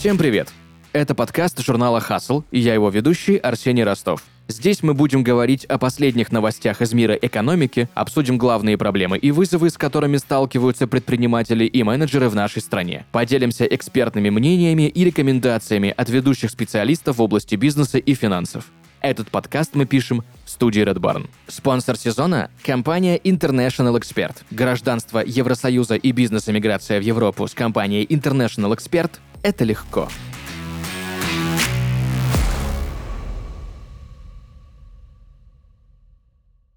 Всем 0.00 0.16
привет! 0.16 0.48
Это 0.94 1.14
подкаст 1.14 1.60
журнала 1.60 2.00
«Хасл» 2.00 2.42
и 2.50 2.58
я 2.58 2.72
его 2.72 2.88
ведущий 2.88 3.36
Арсений 3.36 3.84
Ростов. 3.84 4.24
Здесь 4.48 4.82
мы 4.82 4.94
будем 4.94 5.22
говорить 5.22 5.66
о 5.66 5.76
последних 5.76 6.32
новостях 6.32 6.80
из 6.80 6.94
мира 6.94 7.12
экономики, 7.12 7.86
обсудим 7.92 8.38
главные 8.38 8.78
проблемы 8.78 9.18
и 9.18 9.30
вызовы, 9.30 9.68
с 9.68 9.76
которыми 9.76 10.16
сталкиваются 10.16 10.86
предприниматели 10.86 11.66
и 11.66 11.82
менеджеры 11.82 12.30
в 12.30 12.34
нашей 12.34 12.62
стране. 12.62 13.04
Поделимся 13.12 13.66
экспертными 13.66 14.30
мнениями 14.30 14.88
и 14.88 15.04
рекомендациями 15.04 15.92
от 15.94 16.08
ведущих 16.08 16.50
специалистов 16.50 17.18
в 17.18 17.22
области 17.22 17.56
бизнеса 17.56 17.98
и 17.98 18.14
финансов. 18.14 18.72
Этот 19.02 19.30
подкаст 19.30 19.74
мы 19.74 19.84
пишем 19.84 20.24
в 20.46 20.50
студии 20.50 20.82
Red 20.82 20.96
Barn. 20.96 21.28
Спонсор 21.46 21.98
сезона– 21.98 22.50
компания 22.64 23.18
International 23.18 24.00
Expert. 24.00 24.36
Гражданство 24.50 25.22
Евросоюза 25.26 25.96
и 25.96 26.12
бизнес-эмиграция 26.12 27.00
в 27.00 27.02
Европу 27.02 27.46
с 27.46 27.52
компанией 27.52 28.06
International 28.06 28.74
Expert– 28.74 29.10
это 29.42 29.64
легко. 29.64 30.08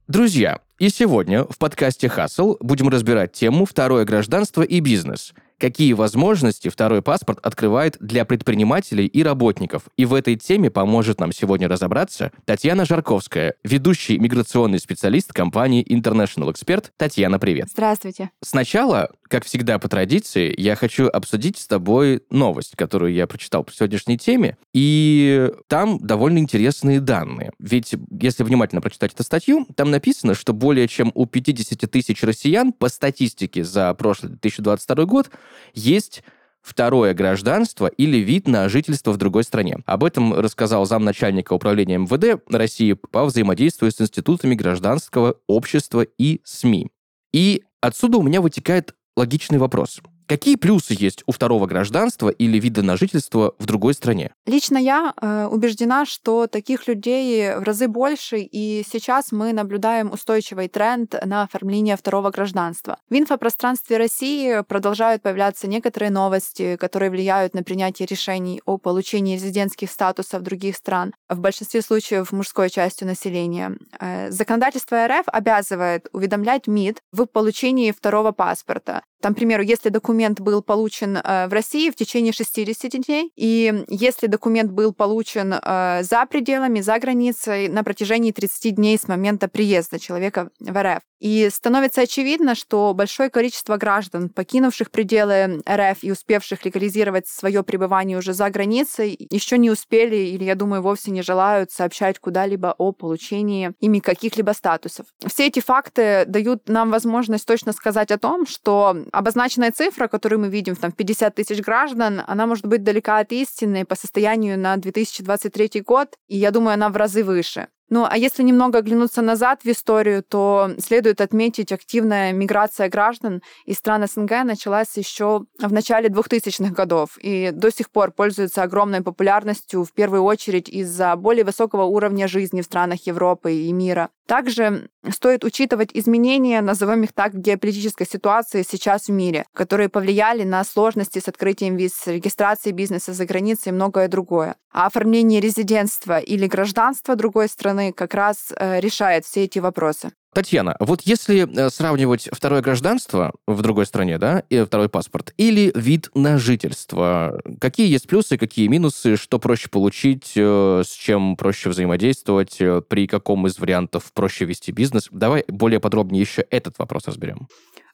Друзья, 0.07 0.59
и 0.79 0.89
сегодня 0.89 1.45
в 1.45 1.57
подкасте 1.57 2.09
«Хасл» 2.09 2.57
будем 2.59 2.89
разбирать 2.89 3.31
тему 3.31 3.65
«Второе 3.65 4.05
гражданство 4.05 4.61
и 4.61 4.79
бизнес», 4.79 5.33
какие 5.63 5.93
возможности 5.93 6.67
второй 6.67 7.01
паспорт 7.01 7.39
открывает 7.41 7.95
для 8.01 8.25
предпринимателей 8.25 9.05
и 9.05 9.23
работников. 9.23 9.83
И 9.95 10.03
в 10.03 10.13
этой 10.13 10.35
теме 10.35 10.69
поможет 10.69 11.21
нам 11.21 11.31
сегодня 11.31 11.69
разобраться 11.69 12.33
Татьяна 12.43 12.83
Жарковская, 12.83 13.55
ведущий 13.63 14.19
миграционный 14.19 14.79
специалист 14.79 15.31
компании 15.31 15.81
International 15.81 16.53
Expert. 16.53 16.87
Татьяна, 16.97 17.39
привет. 17.39 17.69
Здравствуйте. 17.71 18.31
Сначала, 18.41 19.11
как 19.29 19.45
всегда 19.45 19.79
по 19.79 19.87
традиции, 19.87 20.53
я 20.57 20.75
хочу 20.75 21.07
обсудить 21.07 21.57
с 21.57 21.65
тобой 21.65 22.23
новость, 22.29 22.75
которую 22.75 23.13
я 23.13 23.25
прочитал 23.25 23.63
по 23.63 23.71
сегодняшней 23.71 24.17
теме. 24.17 24.57
И 24.73 25.49
там 25.67 25.97
довольно 25.97 26.39
интересные 26.39 26.99
данные. 26.99 27.53
Ведь 27.57 27.95
если 28.19 28.43
внимательно 28.43 28.81
прочитать 28.81 29.13
эту 29.13 29.23
статью, 29.23 29.65
там 29.77 29.91
написано, 29.91 30.35
что 30.35 30.51
более 30.51 30.89
чем 30.89 31.09
у 31.15 31.25
50 31.25 31.89
тысяч 31.89 32.21
россиян 32.21 32.73
по 32.73 32.89
статистике 32.89 33.63
за 33.63 33.93
прошлый 33.93 34.31
2022 34.33 35.05
год 35.05 35.29
есть 35.73 36.23
второе 36.61 37.13
гражданство 37.13 37.87
или 37.87 38.17
вид 38.17 38.47
на 38.47 38.69
жительство 38.69 39.11
в 39.11 39.17
другой 39.17 39.43
стране. 39.43 39.79
Об 39.85 40.03
этом 40.03 40.33
рассказал 40.33 40.85
замначальника 40.85 41.53
управления 41.53 41.97
МВД 41.97 42.41
России 42.49 42.93
по 42.93 43.25
взаимодействию 43.25 43.91
с 43.91 43.99
институтами 43.99 44.55
гражданского 44.55 45.35
общества 45.47 46.07
и 46.17 46.41
СМИ. 46.45 46.89
И 47.33 47.63
отсюда 47.81 48.17
у 48.17 48.21
меня 48.21 48.41
вытекает 48.41 48.95
логичный 49.17 49.57
вопрос. 49.57 50.01
Какие 50.27 50.55
плюсы 50.55 50.95
есть 50.97 51.23
у 51.25 51.31
второго 51.31 51.65
гражданства 51.65 52.29
или 52.29 52.57
вида 52.59 52.81
на 52.81 52.95
жительство 52.95 53.55
в 53.59 53.65
другой 53.65 53.93
стране? 53.93 54.31
Лично 54.45 54.77
я 54.77 55.13
э, 55.21 55.47
убеждена, 55.51 56.05
что 56.05 56.47
таких 56.47 56.87
людей 56.87 57.55
в 57.55 57.63
разы 57.63 57.87
больше, 57.87 58.39
и 58.39 58.85
сейчас 58.89 59.31
мы 59.31 59.51
наблюдаем 59.53 60.11
устойчивый 60.11 60.69
тренд 60.69 61.13
на 61.25 61.43
оформление 61.43 61.97
второго 61.97 62.29
гражданства. 62.29 62.97
В 63.09 63.15
инфопространстве 63.15 63.97
России 63.97 64.63
продолжают 64.67 65.21
появляться 65.21 65.67
некоторые 65.67 66.09
новости, 66.09 66.77
которые 66.77 67.09
влияют 67.09 67.53
на 67.53 67.63
принятие 67.63 68.05
решений 68.05 68.61
о 68.65 68.77
получении 68.77 69.35
резидентских 69.35 69.91
статусов 69.91 70.41
других 70.41 70.77
стран, 70.77 71.13
в 71.29 71.39
большинстве 71.39 71.81
случаев 71.81 72.31
мужской 72.31 72.69
частью 72.69 73.07
населения. 73.07 73.75
Э, 73.99 74.31
законодательство 74.31 75.05
РФ 75.05 75.25
обязывает 75.27 76.07
уведомлять 76.13 76.67
МИД 76.67 76.99
в 77.11 77.25
получении 77.25 77.91
второго 77.91 78.31
паспорта. 78.31 79.01
Там, 79.21 79.33
к 79.33 79.37
примеру, 79.37 79.63
если 79.63 79.87
документ 79.87 80.12
был 80.39 80.61
получен 80.61 81.17
э, 81.17 81.47
в 81.47 81.53
России 81.53 81.89
в 81.89 81.95
течение 81.95 82.33
60 82.33 82.91
дней, 83.05 83.31
и 83.35 83.83
если 83.89 84.27
документ 84.27 84.71
был 84.71 84.93
получен 84.93 85.53
э, 85.53 86.03
за 86.03 86.25
пределами, 86.25 86.81
за 86.81 86.99
границей 86.99 87.67
на 87.67 87.83
протяжении 87.83 88.31
30 88.31 88.75
дней 88.75 88.97
с 88.97 89.07
момента 89.07 89.47
приезда 89.47 89.99
человека 89.99 90.49
в 90.59 90.81
РФ. 90.81 91.01
И 91.23 91.49
становится 91.49 92.01
очевидно, 92.01 92.53
что 92.53 92.93
большое 92.93 93.29
количество 93.29 93.77
граждан, 93.77 94.27
покинувших 94.27 94.91
пределы 94.91 95.61
РФ 95.65 95.99
и 96.01 96.11
успевших 96.11 96.65
легализировать 96.65 97.27
свое 97.27 97.63
пребывание 97.63 98.17
уже 98.17 98.33
за 98.33 98.49
границей, 98.49 99.15
еще 99.29 99.57
не 99.57 99.71
успели 99.71 100.17
или, 100.17 100.43
я 100.43 100.55
думаю, 100.55 100.81
вовсе 100.81 101.11
не 101.11 101.21
желают 101.21 101.71
сообщать 101.71 102.19
куда-либо 102.19 102.75
о 102.77 102.91
получении 102.91 103.71
ими 103.79 103.99
каких-либо 103.99 104.51
статусов. 104.51 105.05
Все 105.25 105.47
эти 105.47 105.61
факты 105.61 106.25
дают 106.27 106.67
нам 106.67 106.91
возможность 106.91 107.47
точно 107.47 107.71
сказать 107.71 108.11
о 108.11 108.17
том, 108.17 108.45
что 108.45 108.97
обозначенная 109.13 109.71
цифра, 109.71 110.09
которую 110.09 110.41
мы 110.41 110.49
видим, 110.49 110.75
там, 110.75 110.91
50 110.91 111.35
тысяч 111.35 111.61
граждан, 111.61 112.21
она 112.27 112.45
может 112.47 112.65
быть 112.65 112.83
далека 112.83 113.19
от 113.19 113.31
истины 113.31 113.85
по 113.85 113.95
состоянию 113.95 114.59
на 114.59 114.75
2023 114.75 115.83
год, 115.83 116.17
и 116.27 116.37
я 116.37 116.51
думаю, 116.51 116.73
она 116.73 116.89
в 116.89 116.97
разы 116.97 117.23
выше. 117.23 117.69
Ну, 117.89 118.07
а 118.09 118.17
если 118.17 118.43
немного 118.43 118.79
оглянуться 118.79 119.21
назад 119.21 119.61
в 119.63 119.67
историю, 119.67 120.23
то 120.23 120.71
следует 120.79 121.21
отметить 121.21 121.71
активная 121.71 122.31
миграция 122.31 122.89
граждан 122.89 123.41
из 123.65 123.77
стран 123.77 124.07
СНГ 124.07 124.43
началась 124.43 124.95
еще 124.97 125.45
в 125.59 125.71
начале 125.71 126.09
2000-х 126.09 126.73
годов 126.73 127.17
и 127.21 127.51
до 127.51 127.71
сих 127.71 127.91
пор 127.91 128.11
пользуется 128.11 128.63
огромной 128.63 129.01
популярностью, 129.01 129.83
в 129.83 129.91
первую 129.91 130.23
очередь 130.23 130.69
из-за 130.69 131.15
более 131.15 131.43
высокого 131.43 131.83
уровня 131.83 132.27
жизни 132.27 132.61
в 132.61 132.65
странах 132.65 133.05
Европы 133.05 133.53
и 133.53 133.71
мира. 133.71 134.09
Также 134.25 134.89
стоит 135.09 135.43
учитывать 135.43 135.89
изменения, 135.93 136.61
назовем 136.61 137.03
их 137.03 137.11
так, 137.11 137.35
геополитической 137.35 138.07
ситуации 138.07 138.63
сейчас 138.67 139.07
в 139.07 139.11
мире, 139.11 139.45
которые 139.53 139.89
повлияли 139.89 140.43
на 140.43 140.63
сложности 140.63 141.19
с 141.19 141.27
открытием 141.27 141.75
виз, 141.75 142.07
регистрацией 142.07 142.73
бизнеса 142.73 143.13
за 143.13 143.25
границей 143.25 143.71
и 143.71 143.73
многое 143.75 144.07
другое. 144.07 144.55
А 144.71 144.87
оформление 144.87 145.41
резидентства 145.41 146.19
или 146.19 146.47
гражданства 146.47 147.15
другой 147.15 147.49
страны 147.49 147.72
как 147.95 148.13
раз 148.13 148.53
э, 148.57 148.79
решает 148.79 149.25
все 149.25 149.43
эти 149.43 149.59
вопросы. 149.59 150.11
Татьяна, 150.33 150.75
вот 150.79 151.01
если 151.01 151.47
э, 151.47 151.69
сравнивать 151.69 152.29
второе 152.31 152.61
гражданство 152.61 153.33
в 153.45 153.61
другой 153.61 153.85
стране, 153.85 154.17
да, 154.17 154.43
и 154.49 154.63
второй 154.63 154.89
паспорт, 154.89 155.33
или 155.37 155.71
вид 155.75 156.09
на 156.15 156.37
жительство, 156.39 157.39
какие 157.61 157.87
есть 157.87 158.07
плюсы, 158.07 158.37
какие 158.37 158.67
минусы, 158.67 159.15
что 159.15 159.39
проще 159.39 159.69
получить, 159.69 160.33
э, 160.35 160.83
с 160.85 160.91
чем 160.91 161.35
проще 161.35 161.69
взаимодействовать, 161.69 162.57
при 162.87 163.07
каком 163.07 163.45
из 163.47 163.59
вариантов 163.59 164.11
проще 164.13 164.45
вести 164.45 164.71
бизнес? 164.71 165.07
Давай 165.11 165.45
более 165.47 165.79
подробнее 165.79 166.21
еще 166.21 166.45
этот 166.49 166.79
вопрос 166.79 167.07
разберем. 167.07 167.47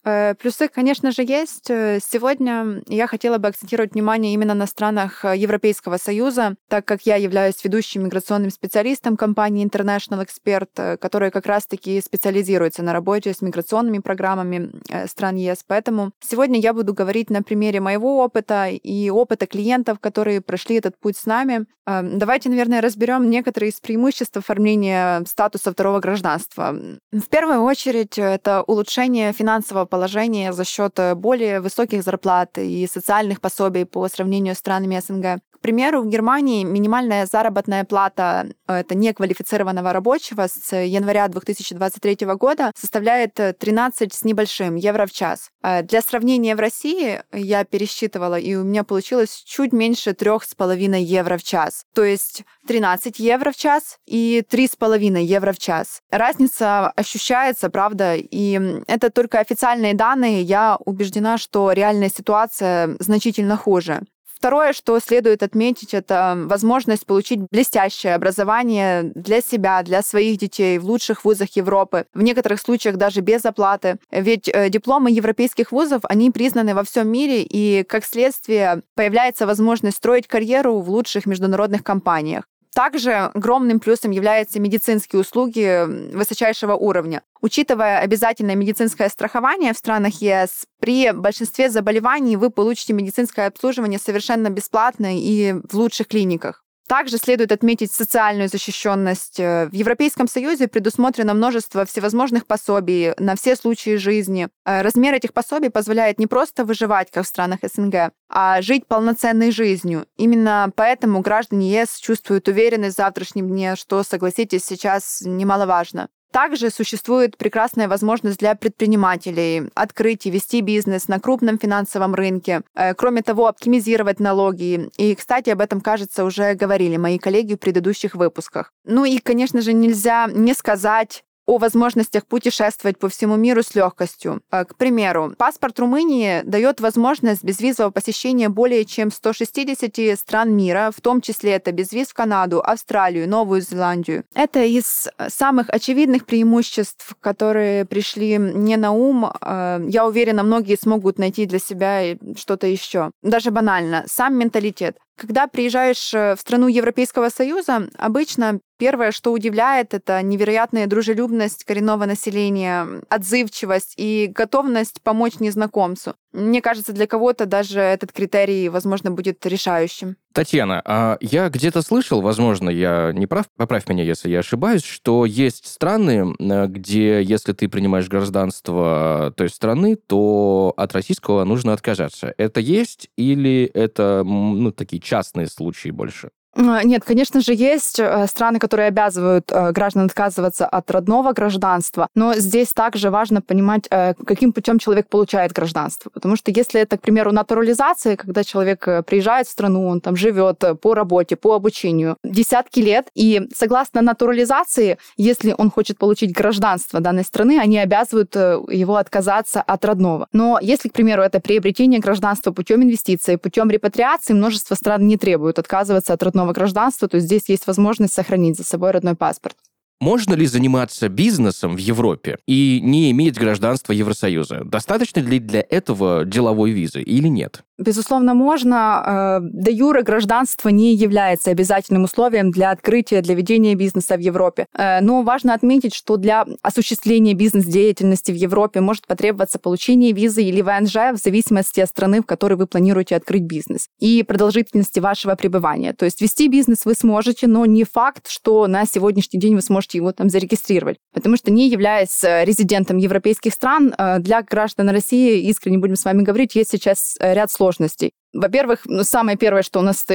Э, 0.10 0.36
плюсы, 0.36 0.68
конечно 0.68 1.12
же, 1.12 1.24
есть. 1.24 1.70
Э, 1.70 2.00
сегодня 2.02 2.82
я 2.88 3.08
хотела 3.08 3.38
бы 3.38 3.48
акцентировать 3.48 3.94
внимание 3.94 4.34
именно 4.34 4.54
на 4.54 4.66
странах 4.66 5.24
э, 5.24 5.38
Европейского 5.38 5.98
Союза, 5.98 6.56
так 6.68 6.86
как 6.86 7.04
я 7.04 7.16
являюсь 7.16 7.64
ведущим 7.64 8.06
миграционным 8.06 8.50
специалистом 8.50 9.18
компании 9.18 9.66
International 9.66 10.26
Expert, 10.26 10.98
которая 10.98 11.32
как 11.32 11.46
раз-таки 11.46 12.02
специализируется 12.02 12.84
на 12.84 12.94
работе 12.94 13.34
с 13.34 13.42
миграционными 13.42 14.00
программами 14.00 14.72
стран 15.08 15.36
ЕС. 15.36 15.64
Поэтому 15.68 16.12
сегодня 16.20 16.60
я 16.60 16.74
буду 16.74 16.94
говорить 16.94 17.30
на 17.30 17.44
примере 17.44 17.80
моего 17.80 18.24
опыта 18.24 18.68
и 18.68 19.10
опыта 19.10 19.46
клиентов, 19.46 20.00
которые 20.00 20.42
прошли 20.42 20.78
этот 20.78 20.98
путь 20.98 21.18
с 21.18 21.26
нами. 21.26 21.66
Давайте, 21.86 22.50
наверное, 22.50 22.82
разберем 22.82 23.30
некоторые 23.30 23.72
из 23.72 23.80
преимуществ 23.80 24.38
оформления 24.38 25.24
статуса 25.26 25.72
второго 25.72 26.00
гражданства. 26.00 26.76
В 27.12 27.30
первую 27.30 27.64
очередь, 27.64 28.18
это 28.18 28.62
улучшение 28.62 29.34
финансового 29.34 29.86
положение 30.00 30.54
за 30.54 30.64
счет 30.64 30.98
э, 31.00 31.14
более 31.14 31.60
высоких 31.60 32.04
зарплат 32.04 32.58
и 32.58 32.88
социальных 32.88 33.42
пособий 33.42 33.86
по 33.86 34.08
сравнению 34.08 34.56
с 34.56 34.60
странами 34.60 35.02
СНГ. 35.06 35.42
К 35.60 35.62
примеру, 35.62 36.02
в 36.02 36.08
Германии 36.08 36.64
минимальная 36.64 37.26
заработная 37.26 37.84
плата 37.84 38.48
э, 38.68 38.76
это 38.76 38.96
неквалифицированного 38.96 39.92
рабочего 39.92 40.48
с 40.48 40.74
января 40.74 41.28
2023 41.28 42.26
года 42.36 42.72
составляет 42.78 43.34
13 43.34 44.10
э, 44.10 44.16
с 44.16 44.24
небольшим 44.24 44.76
евро 44.76 45.06
в 45.06 45.12
час. 45.12 45.50
Для 45.62 46.02
сравнения 46.02 46.56
в 46.56 46.62
России 46.62 47.22
я 47.34 47.66
пересчитывала, 47.66 48.40
и 48.40 48.56
у 48.56 48.64
меня 48.64 48.86
получилось 48.86 49.44
чуть 49.46 49.74
меньше 49.74 50.12
3,5 50.12 50.98
евро 51.02 51.38
в 51.38 51.44
час. 51.44 51.84
То 51.94 52.06
есть 52.06 52.44
13 52.68 53.20
евро 53.20 53.52
в 53.52 53.58
час 53.58 53.98
и 54.06 54.42
3,5 54.50 55.22
евро 55.22 55.52
в 55.52 55.58
час. 55.58 56.00
Разница 56.10 56.90
ощущается, 56.92 57.70
правда, 57.70 58.16
и 58.16 58.82
это 58.88 59.10
только 59.10 59.40
официальные 59.40 59.94
данные. 59.94 60.42
Я 60.42 60.78
убеждена, 60.86 61.38
что 61.38 61.74
реальная 61.74 62.10
ситуация 62.10 62.96
значительно 63.00 63.58
хуже. 63.58 64.04
Второе, 64.40 64.72
что 64.72 64.98
следует 65.00 65.44
отметить, 65.44 65.94
это 65.94 66.34
возможность 66.46 67.06
получить 67.06 67.42
блестящее 67.52 68.16
образование 68.16 69.12
для 69.14 69.42
себя, 69.42 69.84
для 69.84 70.02
своих 70.02 70.38
детей 70.38 70.78
в 70.78 70.86
лучших 70.86 71.26
вузах 71.26 71.58
Европы, 71.58 72.06
в 72.14 72.22
некоторых 72.22 72.62
случаях 72.62 72.96
даже 72.96 73.20
без 73.20 73.44
оплаты. 73.44 73.98
Ведь 74.12 74.48
э, 74.48 74.70
дипломы 74.70 75.12
европейских 75.12 75.74
вузов, 75.74 76.04
они 76.04 76.32
признаны 76.32 76.74
во 76.74 76.86
всем 76.86 77.10
мире, 77.10 77.44
и 77.44 77.84
как 77.84 78.06
следствие 78.06 78.82
появляется 78.96 79.46
возможность 79.46 79.98
строить 79.98 80.28
карьеру 80.28 80.80
в 80.80 80.90
лучших 80.90 81.26
международных 81.26 81.84
компаниях. 81.84 82.46
Также 82.74 83.14
огромным 83.14 83.80
плюсом 83.80 84.12
являются 84.12 84.60
медицинские 84.60 85.22
услуги 85.22 85.86
высочайшего 86.16 86.76
уровня. 86.76 87.24
Учитывая 87.42 88.00
обязательное 88.00 88.56
медицинское 88.56 89.10
страхование 89.10 89.74
в 89.74 89.78
странах 89.78 90.22
ЕС, 90.22 90.66
при 90.80 91.12
большинстве 91.12 91.70
заболеваний 91.70 92.38
вы 92.38 92.50
получите 92.50 92.94
медицинское 92.94 93.48
обслуживание 93.48 94.00
совершенно 94.00 94.50
бесплатно 94.50 95.18
и 95.18 95.54
в 95.70 95.74
лучших 95.76 96.08
клиниках. 96.08 96.64
Также 96.90 97.18
следует 97.18 97.52
отметить 97.52 97.92
социальную 97.92 98.50
защищенность. 98.50 99.40
Э, 99.40 99.68
в 99.68 99.74
Европейском 99.74 100.28
Союзе 100.28 100.68
предусмотрено 100.68 101.36
множество 101.36 101.86
всевозможных 101.86 102.48
пособий 102.48 103.14
на 103.20 103.36
все 103.36 103.56
случаи 103.56 103.98
жизни. 103.98 104.50
Э, 104.66 104.82
размер 104.82 105.14
этих 105.14 105.32
пособий 105.32 105.70
позволяет 105.70 106.18
не 106.18 106.26
просто 106.26 106.66
выживать, 106.66 107.12
как 107.12 107.26
в 107.26 107.28
странах 107.28 107.60
СНГ, 107.62 108.12
а 108.28 108.64
жить 108.64 108.88
полноценной 108.88 109.52
жизнью. 109.52 110.08
Именно 110.18 110.72
поэтому 110.76 111.22
граждане 111.22 111.72
ЕС 111.72 111.96
чувствуют 112.00 112.48
уверенность 112.48 112.96
в 112.96 112.98
завтрашнем 112.98 113.48
дне, 113.48 113.76
что, 113.76 114.02
согласитесь, 114.02 114.66
сейчас 114.66 115.22
немаловажно. 115.24 116.10
Также 116.32 116.70
существует 116.70 117.38
прекрасная 117.38 117.88
возможность 117.88 118.38
для 118.40 118.56
предпринимателей 118.56 119.70
открыть 119.74 120.26
и 120.26 120.30
вести 120.30 120.62
бизнес 120.62 121.08
на 121.08 121.20
крупном 121.20 121.58
финансовом 121.58 122.14
рынке. 122.14 122.62
Э, 122.76 122.94
кроме 122.94 123.22
того, 123.22 123.48
оптимизировать 123.48 124.20
налоги. 124.20 124.90
И, 124.98 125.16
кстати, 125.16 125.50
об 125.50 125.62
этом, 125.62 125.82
кажется, 125.82 126.24
уже 126.24 126.54
говорили 126.54 126.98
мои 126.98 127.18
коллеги 127.18 127.56
в 127.56 127.60
предыдущих 127.60 128.16
выпусках. 128.16 128.72
Ну 128.86 129.06
и, 129.06 129.18
конечно 129.20 129.62
же, 129.62 129.74
нельзя 129.74 130.28
не 130.34 130.54
сказать 130.54 131.24
о 131.50 131.58
возможностях 131.58 132.28
путешествовать 132.28 133.00
по 133.00 133.10
всему 133.10 133.36
миру 133.36 133.64
с 133.64 133.74
легкостью. 133.74 134.42
Э, 134.52 134.66
к 134.66 134.76
примеру, 134.76 135.34
паспорт 135.36 135.80
Румынии 135.80 136.44
дает 136.44 136.80
возможность 136.80 137.44
безвизового 137.44 137.92
посещения 137.92 138.50
более 138.50 138.86
чем 138.86 139.12
160 139.12 140.16
стран 140.16 140.56
мира, 140.56 140.92
в 140.96 141.02
том 141.02 141.22
числе 141.22 141.54
это 141.54 141.72
безвиз 141.72 142.10
в 142.10 142.14
Канаду, 142.14 142.62
Австралию, 142.64 143.28
Новую 143.28 143.62
Зеландию. 143.62 144.26
Это 144.36 144.64
из 144.64 145.08
самых 145.28 145.70
очевидных 145.72 146.28
преимуществ, 146.28 147.16
которые 147.20 147.86
пришли 147.86 148.38
мне 148.38 148.78
на 148.78 148.92
ум. 148.92 149.26
Э, 149.42 149.84
я 149.88 150.06
уверена, 150.06 150.44
многие 150.44 150.76
смогут 150.76 151.18
найти 151.18 151.48
для 151.48 151.58
себя 151.58 152.16
что-то 152.38 152.68
еще. 152.68 153.10
Даже 153.24 153.50
банально. 153.50 154.04
Сам 154.06 154.38
менталитет. 154.38 154.98
Когда 155.18 155.48
приезжаешь 155.48 156.14
э, 156.14 156.36
в 156.36 156.40
страну 156.40 156.68
Европейского 156.68 157.30
Союза, 157.30 157.90
обычно 157.98 158.60
первое, 158.80 159.12
что 159.12 159.32
удивляет, 159.32 159.94
это 159.94 160.24
невероятная 160.24 160.88
дружелюбность 160.88 161.66
коренного 161.66 162.06
населения, 162.06 162.88
отзывчивость 163.10 163.94
и 163.98 164.32
готовность 164.34 165.04
помочь 165.04 165.40
незнакомцу. 165.40 166.16
Мне 166.32 166.62
кажется, 166.62 166.94
для 166.94 167.06
кого-то 167.06 167.46
даже 167.46 167.80
этот 167.80 168.12
критерий, 168.12 168.70
возможно, 168.70 169.12
будет 169.12 169.46
решающим. 169.46 170.16
Татьяна, 170.32 170.82
а 170.86 171.18
я 171.22 171.50
где-то 171.50 171.82
слышал, 171.82 172.22
возможно, 172.22 172.70
я 172.70 173.12
не 173.14 173.28
прав, 173.28 173.48
поправь 173.58 173.90
меня, 173.90 174.04
если 174.04 174.30
я 174.30 174.40
ошибаюсь, 174.40 174.84
что 174.84 175.26
есть 175.26 175.68
страны, 175.68 176.36
э, 176.40 176.68
где, 176.68 177.22
если 177.22 177.52
ты 177.52 177.68
принимаешь 177.68 178.08
гражданство 178.08 179.34
той 179.36 179.50
страны, 179.50 179.96
то 179.96 180.74
от 180.78 180.94
российского 180.94 181.44
нужно 181.44 181.74
отказаться. 181.74 182.34
Это 182.38 182.62
есть 182.62 183.10
или 183.18 183.70
это, 183.74 184.24
ну, 184.24 184.72
такие 184.72 185.02
частные 185.02 185.48
случаи 185.48 185.90
больше? 185.90 186.30
А, 186.56 186.84
нет, 186.84 187.04
конечно 187.04 187.42
же, 187.42 187.54
есть 187.54 188.00
э, 188.00 188.28
страны, 188.28 188.60
которые 188.60 188.88
обязывают 188.88 189.52
э, 189.52 189.72
граждан 189.72 190.06
отказываться 190.06 190.66
от 190.66 190.90
родного 190.92 191.32
гражданства, 191.34 192.08
но 192.16 192.34
здесь 192.36 192.74
также 192.74 193.12
важно 193.12 193.42
понимать, 193.42 193.86
э, 193.90 194.14
каким 194.26 194.52
путем 194.52 194.80
человек 194.80 195.08
получает 195.08 195.52
гражданство. 195.52 196.10
Потому 196.10 196.36
что 196.36 196.52
если 196.52 196.82
это, 196.82 196.98
к 196.98 197.02
примеру, 197.02 197.32
натурализация, 197.32 198.16
когда 198.16 198.44
человек 198.44 198.84
приезжает 199.06 199.48
в 199.48 199.52
страну, 199.52 199.88
он 199.88 200.02
там 200.02 200.16
живет 200.16 200.64
по 200.82 200.94
работе, 200.96 201.36
по 201.36 201.54
обучению 201.54 202.18
десятки 202.24 202.80
лет, 202.80 203.08
и 203.14 203.48
согласно 203.56 204.02
натурализации, 204.02 204.98
если 205.18 205.54
он 205.58 205.70
хочет 205.70 205.98
получить 205.98 206.34
гражданство 206.34 207.00
данной 207.00 207.24
страны, 207.24 207.60
они 207.60 207.78
обязывают 207.78 208.36
его 208.36 208.96
отказаться 208.96 209.62
от 209.62 209.86
родного. 209.86 210.28
Но 210.34 210.58
если, 210.62 210.90
к 210.90 210.94
примеру, 210.94 211.22
это 211.22 211.40
приобретение 211.40 212.00
гражданства 212.00 212.52
путем 212.52 212.84
инвестиций, 212.84 213.38
путем 213.38 213.70
репатриации, 213.70 214.34
множество 214.34 214.76
стран 214.76 215.08
не 215.08 215.18
требуют 215.18 215.60
отказываться 215.60 216.14
от 216.14 216.24
родного 216.24 216.49
гражданства, 216.54 217.08
то 217.08 217.20
здесь 217.20 217.50
есть 217.50 217.68
возможность 217.68 218.14
сохранить 218.14 218.58
за 218.58 218.64
собой 218.64 218.92
родной 218.92 219.16
паспорт. 219.16 219.56
Можно 220.02 220.34
ли 220.34 220.46
заниматься 220.46 221.10
бизнесом 221.10 221.76
в 221.76 221.80
Европе 221.80 222.38
и 222.48 222.80
не 222.82 223.12
иметь 223.12 223.38
гражданства 223.38 223.92
Евросоюза? 223.92 224.62
Достаточно 224.64 225.20
ли 225.20 225.40
для 225.40 225.66
этого 225.70 226.24
деловой 226.24 226.72
визы 226.72 227.02
или 227.02 227.28
нет? 227.28 227.64
Безусловно, 227.80 228.34
можно. 228.34 229.40
Э, 229.42 229.48
де 229.54 229.72
юре 229.72 230.02
гражданство 230.02 230.68
не 230.70 230.96
является 230.96 231.50
обязательным 231.50 232.04
условием 232.04 232.52
для 232.52 232.72
открытия, 232.72 233.22
для 233.22 233.36
ведения 233.36 233.74
бизнеса 233.74 234.18
в 234.18 234.20
Европе. 234.20 234.68
Э, 234.78 235.00
но 235.00 235.22
важно 235.24 235.54
отметить, 235.54 235.96
что 235.96 236.18
для 236.18 236.46
осуществления 236.62 237.34
бизнес-деятельности 237.34 238.34
в 238.34 238.36
Европе 238.36 238.82
может 238.82 239.08
потребоваться 239.08 239.60
получение 239.60 240.12
визы 240.12 240.44
или 240.44 240.62
ВНЖ 240.62 241.14
в 241.14 241.20
зависимости 241.24 241.80
от 241.80 241.88
страны, 241.88 242.22
в 242.22 242.26
которой 242.26 242.56
вы 242.56 242.68
планируете 242.68 243.16
открыть 243.16 243.44
бизнес, 243.44 243.88
и 244.00 244.24
продолжительности 244.24 245.00
вашего 245.00 245.36
пребывания. 245.36 245.94
То 245.94 246.04
есть 246.04 246.22
вести 246.22 246.50
бизнес 246.50 246.84
вы 246.84 246.96
сможете, 246.96 247.48
но 247.48 247.66
не 247.66 247.86
факт, 247.86 248.30
что 248.30 248.68
на 248.68 248.86
сегодняшний 248.86 249.40
день 249.40 249.56
вы 249.56 249.62
сможете 249.62 249.89
его 249.98 250.12
там 250.12 250.30
зарегистрировать. 250.30 250.98
Потому 251.14 251.38
что 251.38 251.52
не 251.52 251.70
являясь 251.70 252.24
э, 252.24 252.46
резидентом 252.46 252.98
европейских 252.98 253.54
стран, 253.54 253.94
для 254.20 254.42
граждан 254.42 254.90
России, 254.90 255.42
искренне 255.50 255.78
будем 255.78 255.96
с 255.96 256.06
вами 256.06 256.24
говорить, 256.24 256.56
есть 256.56 256.72
сейчас 256.72 257.18
ряд 257.20 257.52
сложностей 257.52 257.70
сложностей. 257.80 258.14
Во-первых, 258.34 258.82
ну, 258.86 259.04
самое 259.04 259.38
первое, 259.38 259.64
что 259.64 259.80
у 259.80 259.84
нас, 259.84 260.06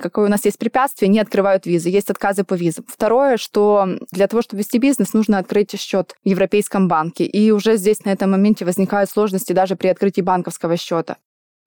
какое 0.00 0.26
у 0.26 0.30
нас 0.30 0.44
есть 0.44 0.58
препятствие, 0.58 1.08
не 1.08 1.18
открывают 1.18 1.66
визы, 1.66 1.88
есть 1.88 2.10
отказы 2.10 2.44
по 2.44 2.54
визам. 2.54 2.84
Второе, 2.88 3.36
что 3.36 3.98
для 4.12 4.28
того, 4.28 4.42
чтобы 4.42 4.60
вести 4.60 4.78
бизнес, 4.78 5.12
нужно 5.12 5.38
открыть 5.38 5.78
счет 5.78 6.14
в 6.24 6.28
Европейском 6.28 6.86
банке. 6.86 7.24
И 7.24 7.50
уже 7.50 7.76
здесь 7.76 8.04
на 8.04 8.10
этом 8.10 8.30
моменте 8.30 8.64
возникают 8.64 9.10
сложности 9.10 9.52
даже 9.52 9.74
при 9.74 9.88
открытии 9.88 10.20
банковского 10.20 10.76
счета. 10.76 11.16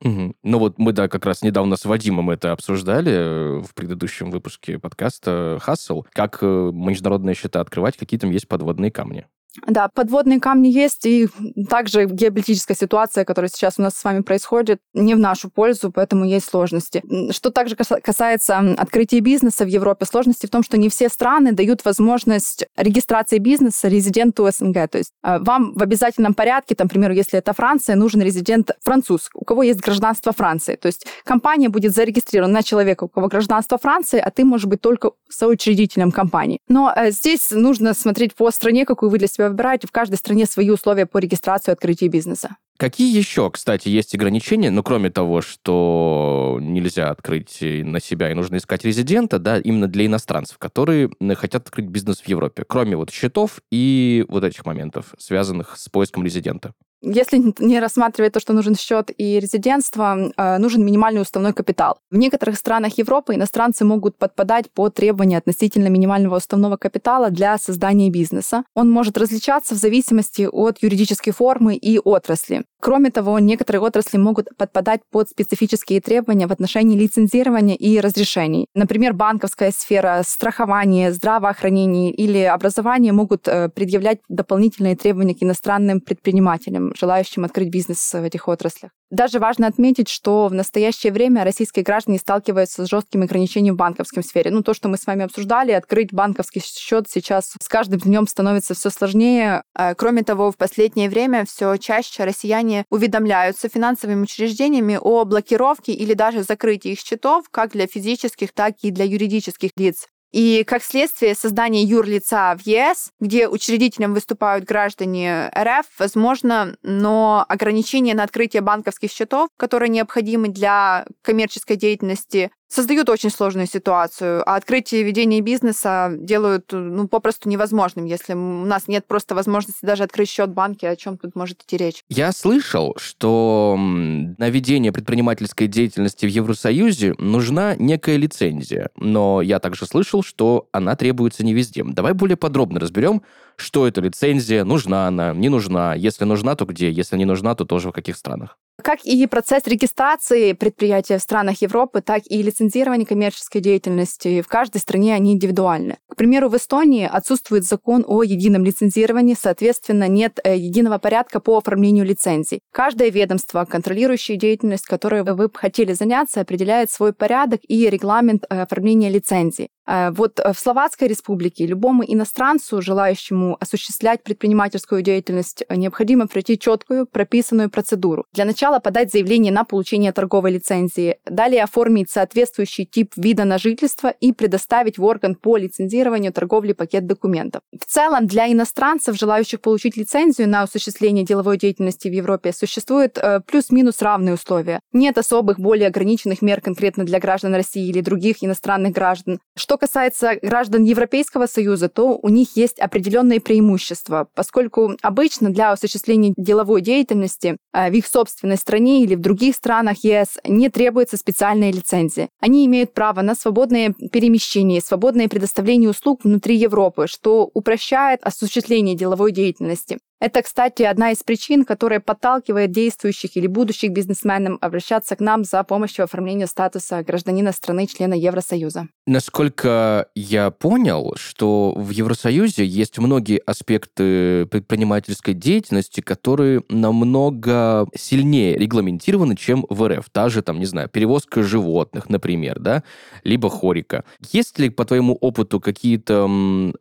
Угу. 0.03 0.35
Ну 0.43 0.59
вот 0.59 0.77
мы, 0.77 0.93
да, 0.93 1.07
как 1.07 1.25
раз 1.25 1.41
недавно 1.41 1.75
с 1.75 1.85
Вадимом 1.85 2.29
это 2.29 2.51
обсуждали 2.51 3.11
э, 3.11 3.61
в 3.61 3.73
предыдущем 3.73 4.29
выпуске 4.29 4.77
подкаста 4.77 5.57
«Хассел», 5.59 6.05
как 6.13 6.39
э, 6.41 6.45
международные 6.45 7.35
счета 7.35 7.61
открывать, 7.61 7.97
какие 7.97 8.19
там 8.19 8.29
есть 8.29 8.47
подводные 8.47 8.91
камни. 8.91 9.25
Да, 9.65 9.87
подводные 9.87 10.39
камни 10.39 10.67
есть, 10.67 11.05
и 11.05 11.27
также 11.69 12.05
геополитическая 12.05 12.75
ситуация, 12.75 13.25
которая 13.25 13.49
сейчас 13.49 13.75
у 13.77 13.81
нас 13.81 13.95
с 13.95 14.03
вами 14.03 14.21
происходит, 14.21 14.79
не 14.93 15.15
в 15.15 15.19
нашу 15.19 15.49
пользу, 15.49 15.91
поэтому 15.91 16.25
есть 16.25 16.47
сложности. 16.47 17.03
Что 17.31 17.49
также 17.49 17.75
касается 17.75 18.59
открытия 18.77 19.19
бизнеса 19.19 19.65
в 19.65 19.67
Европе, 19.67 20.05
сложности 20.05 20.45
в 20.45 20.49
том, 20.49 20.63
что 20.63 20.77
не 20.77 20.89
все 20.89 21.09
страны 21.09 21.53
дают 21.53 21.83
возможность 21.85 22.65
регистрации 22.75 23.39
бизнеса 23.39 23.87
резиденту 23.87 24.47
СНГ. 24.49 24.89
То 24.89 24.97
есть 24.99 25.11
а, 25.23 25.39
вам 25.39 25.73
в 25.73 25.81
обязательном 25.81 26.33
порядке, 26.33 26.75
там, 26.75 26.87
к 26.87 26.91
примеру, 26.91 27.13
если 27.13 27.39
это 27.39 27.53
Франция, 27.53 27.95
нужен 27.95 28.21
резидент 28.21 28.71
француз, 28.81 29.29
у 29.33 29.45
кого 29.45 29.63
есть 29.63 29.79
гражданство 29.79 30.31
Франции. 30.31 30.75
То 30.75 30.87
есть 30.87 31.07
компания 31.23 31.69
будет 31.69 31.93
зарегистрирована 31.93 32.53
на 32.53 32.63
человека, 32.63 33.05
у 33.05 33.07
кого 33.07 33.27
гражданство 33.27 33.77
Франции, 33.77 34.19
а 34.19 34.29
ты 34.29 34.45
можешь 34.45 34.67
быть 34.67 34.81
только 34.81 35.11
соучредителем 35.29 36.11
компании. 36.11 36.59
Но 36.67 36.93
э, 36.95 37.11
здесь 37.11 37.51
нужно 37.51 37.93
смотреть 37.93 38.35
по 38.35 38.51
стране, 38.51 38.85
какую 38.85 39.09
вы 39.09 39.17
для 39.17 39.27
себя 39.27 39.46
выбираете. 39.49 39.87
В 39.87 39.91
каждой 39.91 40.15
стране 40.15 40.45
свои 40.45 40.69
условия 40.69 41.05
по 41.05 41.17
регистрации 41.17 41.71
и 41.71 41.73
открытию 41.73 42.09
бизнеса. 42.09 42.57
Какие 42.77 43.15
еще, 43.17 43.49
кстати, 43.49 43.89
есть 43.89 44.13
ограничения, 44.13 44.69
ну, 44.69 44.83
кроме 44.83 45.09
того, 45.09 45.41
что 45.41 46.59
нельзя 46.61 47.09
открыть 47.09 47.57
на 47.59 47.99
себя 47.99 48.29
и 48.29 48.35
нужно 48.35 48.57
искать 48.57 48.85
резидента, 48.85 49.39
да, 49.39 49.57
именно 49.57 49.87
для 49.87 50.05
иностранцев, 50.05 50.59
которые 50.59 51.09
хотят 51.35 51.65
открыть 51.65 51.87
бизнес 51.87 52.21
в 52.21 52.27
Европе, 52.27 52.63
кроме 52.67 52.95
вот 52.95 53.09
счетов 53.09 53.61
и 53.71 54.23
вот 54.29 54.43
этих 54.43 54.65
моментов, 54.67 55.15
связанных 55.17 55.75
с 55.75 55.89
поиском 55.89 56.23
резидента? 56.23 56.73
Если 57.01 57.53
не 57.59 57.79
рассматривать 57.79 58.33
то, 58.33 58.39
что 58.39 58.53
нужен 58.53 58.75
счет 58.75 59.11
и 59.17 59.39
резидентство, 59.39 60.31
э, 60.35 60.57
нужен 60.57 60.83
минимальный 60.83 61.21
уставной 61.21 61.53
капитал. 61.53 61.99
В 62.09 62.17
некоторых 62.17 62.57
странах 62.57 62.97
Европы 62.97 63.35
иностранцы 63.35 63.85
могут 63.85 64.17
подпадать 64.17 64.71
под 64.71 64.95
требования 64.95 65.37
относительно 65.37 65.87
минимального 65.87 66.37
уставного 66.37 66.77
капитала 66.77 67.29
для 67.29 67.57
создания 67.57 68.09
бизнеса. 68.09 68.63
Он 68.73 68.89
может 68.89 69.17
различаться 69.17 69.75
в 69.75 69.77
зависимости 69.77 70.47
от 70.51 70.81
юридической 70.81 71.31
формы 71.31 71.75
и 71.75 71.99
отрасли. 71.99 72.63
Кроме 72.79 73.09
того, 73.09 73.39
некоторые 73.39 73.81
отрасли 73.81 74.17
могут 74.17 74.55
подпадать 74.55 75.01
под 75.11 75.29
специфические 75.29 75.99
требования 75.99 76.47
в 76.47 76.51
отношении 76.51 76.97
лицензирования 76.97 77.75
и 77.75 77.99
разрешений. 77.99 78.67
Например, 78.75 79.13
банковская 79.13 79.71
сфера, 79.71 80.21
страхование, 80.25 81.11
здравоохранение 81.11 82.11
или 82.11 82.39
образование 82.39 83.13
могут 83.13 83.47
э, 83.47 83.69
предъявлять 83.69 84.19
дополнительные 84.29 84.95
требования 84.95 85.35
к 85.35 85.43
иностранным 85.43 86.01
предпринимателям 86.01 86.86
желающим 86.95 87.45
открыть 87.45 87.69
бизнес 87.69 88.13
в 88.13 88.23
этих 88.23 88.47
отраслях. 88.47 88.91
Даже 89.09 89.39
важно 89.39 89.67
отметить, 89.67 90.09
что 90.09 90.47
в 90.47 90.53
настоящее 90.53 91.13
время 91.13 91.45
российские 91.45 91.83
граждане 91.83 92.17
сталкиваются 92.17 92.85
с 92.85 92.89
жесткими 92.89 93.23
ограничениями 93.23 93.73
в 93.73 93.77
банковской 93.77 94.21
сфере. 94.21 94.51
Ну, 94.51 94.63
то, 94.63 94.73
что 94.73 94.89
мы 94.89 94.97
с 94.97 95.05
вами 95.05 95.23
обсуждали, 95.23 95.71
открыть 95.71 96.11
банковский 96.11 96.59
счет 96.59 97.07
сейчас 97.09 97.53
с 97.61 97.67
каждым 97.69 97.99
днем 97.99 98.27
становится 98.27 98.73
все 98.73 98.89
сложнее. 98.89 99.63
А, 99.73 99.95
кроме 99.95 100.23
того, 100.23 100.51
в 100.51 100.57
последнее 100.57 101.09
время 101.09 101.45
все 101.45 101.77
чаще 101.77 102.25
россияне 102.25 102.85
уведомляются 102.89 103.69
финансовыми 103.69 104.23
учреждениями 104.23 104.99
о 105.01 105.23
блокировке 105.23 105.93
или 105.93 106.13
даже 106.13 106.43
закрытии 106.43 106.91
их 106.91 106.99
счетов 106.99 107.45
как 107.49 107.71
для 107.71 107.87
физических, 107.87 108.51
так 108.51 108.75
и 108.81 108.91
для 108.91 109.05
юридических 109.05 109.71
лиц. 109.77 110.07
И, 110.37 110.63
как 110.65 110.83
следствие, 110.83 111.33
создание 111.33 111.81
юрлица 111.81 112.55
в 112.59 112.67
ЕС, 112.67 113.09
где 113.19 113.47
учредителем 113.47 114.13
выступают 114.13 114.65
граждане 114.65 115.51
РФ, 115.57 115.87
возможно, 115.97 116.77
но 116.83 117.43
ограничения 117.49 118.13
на 118.13 118.21
открытие 118.21 118.61
банковских 118.61 119.09
счетов, 119.09 119.49
которые 119.57 119.89
необходимы 119.89 120.49
для 120.49 121.07
коммерческой 121.23 121.75
деятельности, 121.75 122.51
создают 122.67 123.09
очень 123.09 123.29
сложную 123.29 123.67
ситуацию, 123.67 124.47
а 124.47 124.55
открытие 124.55 125.01
и 125.01 125.03
ведение 125.03 125.41
бизнеса 125.41 126.11
делают 126.17 126.71
ну, 126.71 127.07
попросту 127.07 127.49
невозможным, 127.49 128.05
если 128.05 128.33
у 128.33 128.65
нас 128.65 128.87
нет 128.87 129.05
просто 129.07 129.35
возможности 129.35 129.85
даже 129.85 130.03
открыть 130.03 130.29
счет 130.29 130.49
в 130.49 130.53
банке, 130.53 130.89
о 130.89 130.95
чем 130.95 131.17
тут 131.17 131.35
может 131.35 131.63
идти 131.63 131.77
речь. 131.77 132.03
Я 132.09 132.31
слышал, 132.31 132.95
что 132.99 133.75
на 133.77 134.49
ведение 134.49 134.91
предпринимательской 134.91 135.67
деятельности 135.67 136.25
в 136.25 136.29
Евросоюзе 136.29 137.13
нужна 137.17 137.75
некая 137.75 138.17
лицензия, 138.17 138.89
но 138.95 139.41
я 139.41 139.59
также 139.59 139.85
слышал, 139.85 140.23
что 140.23 140.67
она 140.71 140.95
требуется 140.95 141.45
не 141.45 141.53
везде. 141.53 141.83
Давай 141.83 142.13
более 142.13 142.37
подробно 142.37 142.79
разберем, 142.79 143.21
что 143.55 143.87
эта 143.87 144.01
лицензия, 144.01 144.63
нужна 144.63 145.07
она, 145.07 145.33
не 145.33 145.49
нужна, 145.49 145.95
если 145.95 146.25
нужна, 146.25 146.55
то 146.55 146.65
где, 146.65 146.91
если 146.91 147.17
не 147.17 147.25
нужна, 147.25 147.55
то 147.55 147.65
тоже 147.65 147.89
в 147.89 147.93
каких 147.93 148.17
странах. 148.17 148.57
Как 148.81 149.03
и 149.03 149.25
процесс 149.25 149.65
регистрации 149.65 150.53
предприятия 150.53 151.17
в 151.17 151.21
странах 151.21 151.61
Европы, 151.61 152.01
так 152.01 152.23
и 152.25 152.41
лицензирование 152.43 153.07
коммерческой 153.07 153.59
деятельности 153.59 154.41
в 154.41 154.47
каждой 154.47 154.79
стране 154.79 155.15
они 155.15 155.33
индивидуальны. 155.33 155.97
К 156.09 156.15
примеру, 156.15 156.49
в 156.49 156.55
Эстонии 156.55 157.09
отсутствует 157.11 157.63
закон 157.63 158.03
о 158.07 158.23
едином 158.23 158.63
лицензировании, 158.63 159.35
соответственно, 159.39 160.07
нет 160.07 160.39
э, 160.43 160.57
единого 160.57 160.99
порядка 160.99 161.39
по 161.39 161.57
оформлению 161.57 162.05
лицензий. 162.05 162.61
Каждое 162.71 163.09
ведомство, 163.09 163.65
контролирующее 163.65 164.37
деятельность, 164.37 164.85
которой 164.85 165.23
вы 165.23 165.35
бы 165.35 165.51
хотели 165.53 165.93
заняться, 165.93 166.41
определяет 166.41 166.91
свой 166.91 167.13
порядок 167.13 167.61
и 167.67 167.89
регламент 167.89 168.45
э, 168.49 168.61
оформления 168.61 169.09
лицензий. 169.09 169.69
Э, 169.87 170.11
вот 170.11 170.39
в 170.39 170.57
Словацкой 170.59 171.07
республике 171.07 171.65
любому 171.65 172.03
иностранцу, 172.05 172.81
желающему 172.81 173.57
осуществлять 173.59 174.23
предпринимательскую 174.23 175.01
деятельность, 175.01 175.63
необходимо 175.69 176.27
пройти 176.27 176.59
четкую 176.59 177.07
прописанную 177.07 177.69
процедуру. 177.69 178.25
Для 178.33 178.45
начала 178.45 178.66
Сначала 178.67 178.81
подать 178.81 179.13
заявление 179.13 179.53
на 179.53 179.63
получение 179.63 180.11
торговой 180.11 180.51
лицензии, 180.51 181.19
далее 181.25 181.63
оформить 181.63 182.11
соответствующий 182.11 182.83
тип 182.83 183.13
вида 183.15 183.45
на 183.45 183.57
жительство 183.57 184.09
и 184.09 184.33
предоставить 184.33 184.97
в 184.97 185.05
орган 185.05 185.35
по 185.35 185.55
лицензированию 185.55 186.33
торговли 186.33 186.73
пакет 186.73 187.07
документов. 187.07 187.61
В 187.71 187.85
целом, 187.85 188.27
для 188.27 188.51
иностранцев, 188.51 189.15
желающих 189.15 189.61
получить 189.61 189.95
лицензию 189.95 190.49
на 190.49 190.63
осуществление 190.63 191.23
деловой 191.23 191.57
деятельности 191.57 192.09
в 192.09 192.11
Европе, 192.11 192.51
существуют 192.51 193.17
э, 193.17 193.39
плюс-минус 193.39 194.01
равные 194.01 194.33
условия. 194.33 194.81
Нет 194.91 195.17
особых 195.17 195.61
более 195.61 195.87
ограниченных 195.87 196.41
мер 196.41 196.59
конкретно 196.59 197.05
для 197.05 197.21
граждан 197.21 197.55
России 197.55 197.87
или 197.87 198.01
других 198.01 198.43
иностранных 198.43 198.91
граждан. 198.91 199.39
Что 199.55 199.77
касается 199.77 200.39
граждан 200.41 200.83
Европейского 200.83 201.45
Союза, 201.45 201.87
то 201.87 202.19
у 202.21 202.27
них 202.27 202.57
есть 202.57 202.79
определенные 202.79 203.39
преимущества, 203.39 204.27
поскольку 204.35 204.97
обычно 205.01 205.51
для 205.51 205.71
осуществления 205.71 206.33
деловой 206.35 206.81
деятельности 206.81 207.55
э, 207.71 207.89
в 207.89 207.93
их 207.93 208.05
собственной 208.05 208.56
собственной 208.57 208.77
стране 208.77 209.03
или 209.03 209.15
в 209.15 209.21
других 209.21 209.55
странах 209.55 210.03
ЕС 210.03 210.37
не 210.45 210.69
требуется 210.69 211.17
специальная 211.17 211.71
лицензия. 211.71 212.29
Они 212.39 212.65
имеют 212.65 212.93
право 212.93 213.21
на 213.21 213.35
свободное 213.35 213.93
перемещение, 214.11 214.81
свободное 214.81 215.27
предоставление 215.27 215.89
услуг 215.89 216.21
внутри 216.23 216.55
Европы, 216.55 217.05
что 217.07 217.49
упрощает 217.53 218.19
осуществление 218.23 218.95
деловой 218.95 219.31
деятельности. 219.31 219.97
Это, 220.19 220.41
кстати, 220.41 220.81
одна 220.81 221.11
из 221.11 221.21
причин, 221.21 221.63
которая 221.63 221.99
подталкивает 221.99 222.71
действующих 222.71 223.37
или 223.37 223.45
будущих 223.45 223.91
бизнесменов 223.91 224.57
обращаться 224.61 225.15
к 225.15 225.19
нам 225.19 225.43
за 225.43 225.63
помощью 225.63 226.05
в 226.05 226.09
оформлении 226.09 226.45
статуса 226.45 227.03
гражданина 227.03 227.51
страны-члена 227.51 228.15
Евросоюза. 228.15 228.87
Насколько 229.05 230.07
я 230.15 230.49
понял, 230.49 231.13
что 231.17 231.71
в 231.75 231.91
Евросоюзе 231.91 232.65
есть 232.65 232.97
многие 232.97 233.37
аспекты 233.37 234.47
предпринимательской 234.47 235.35
деятельности, 235.35 236.01
которые 236.01 236.63
намного 236.67 237.87
сильнее 237.95 238.57
регламентированы, 238.57 239.35
чем 239.35 239.67
в 239.69 239.87
РФ. 239.87 240.09
Та 240.11 240.29
же, 240.29 240.41
там, 240.41 240.59
не 240.59 240.65
знаю, 240.65 240.89
перевозка 240.89 241.43
животных, 241.43 242.09
например, 242.09 242.59
да, 242.59 242.83
либо 243.23 243.51
хорика. 243.51 244.03
Есть 244.31 244.57
ли, 244.57 244.69
по 244.69 244.83
твоему 244.83 245.13
опыту, 245.13 245.59
какие-то, 245.59 246.27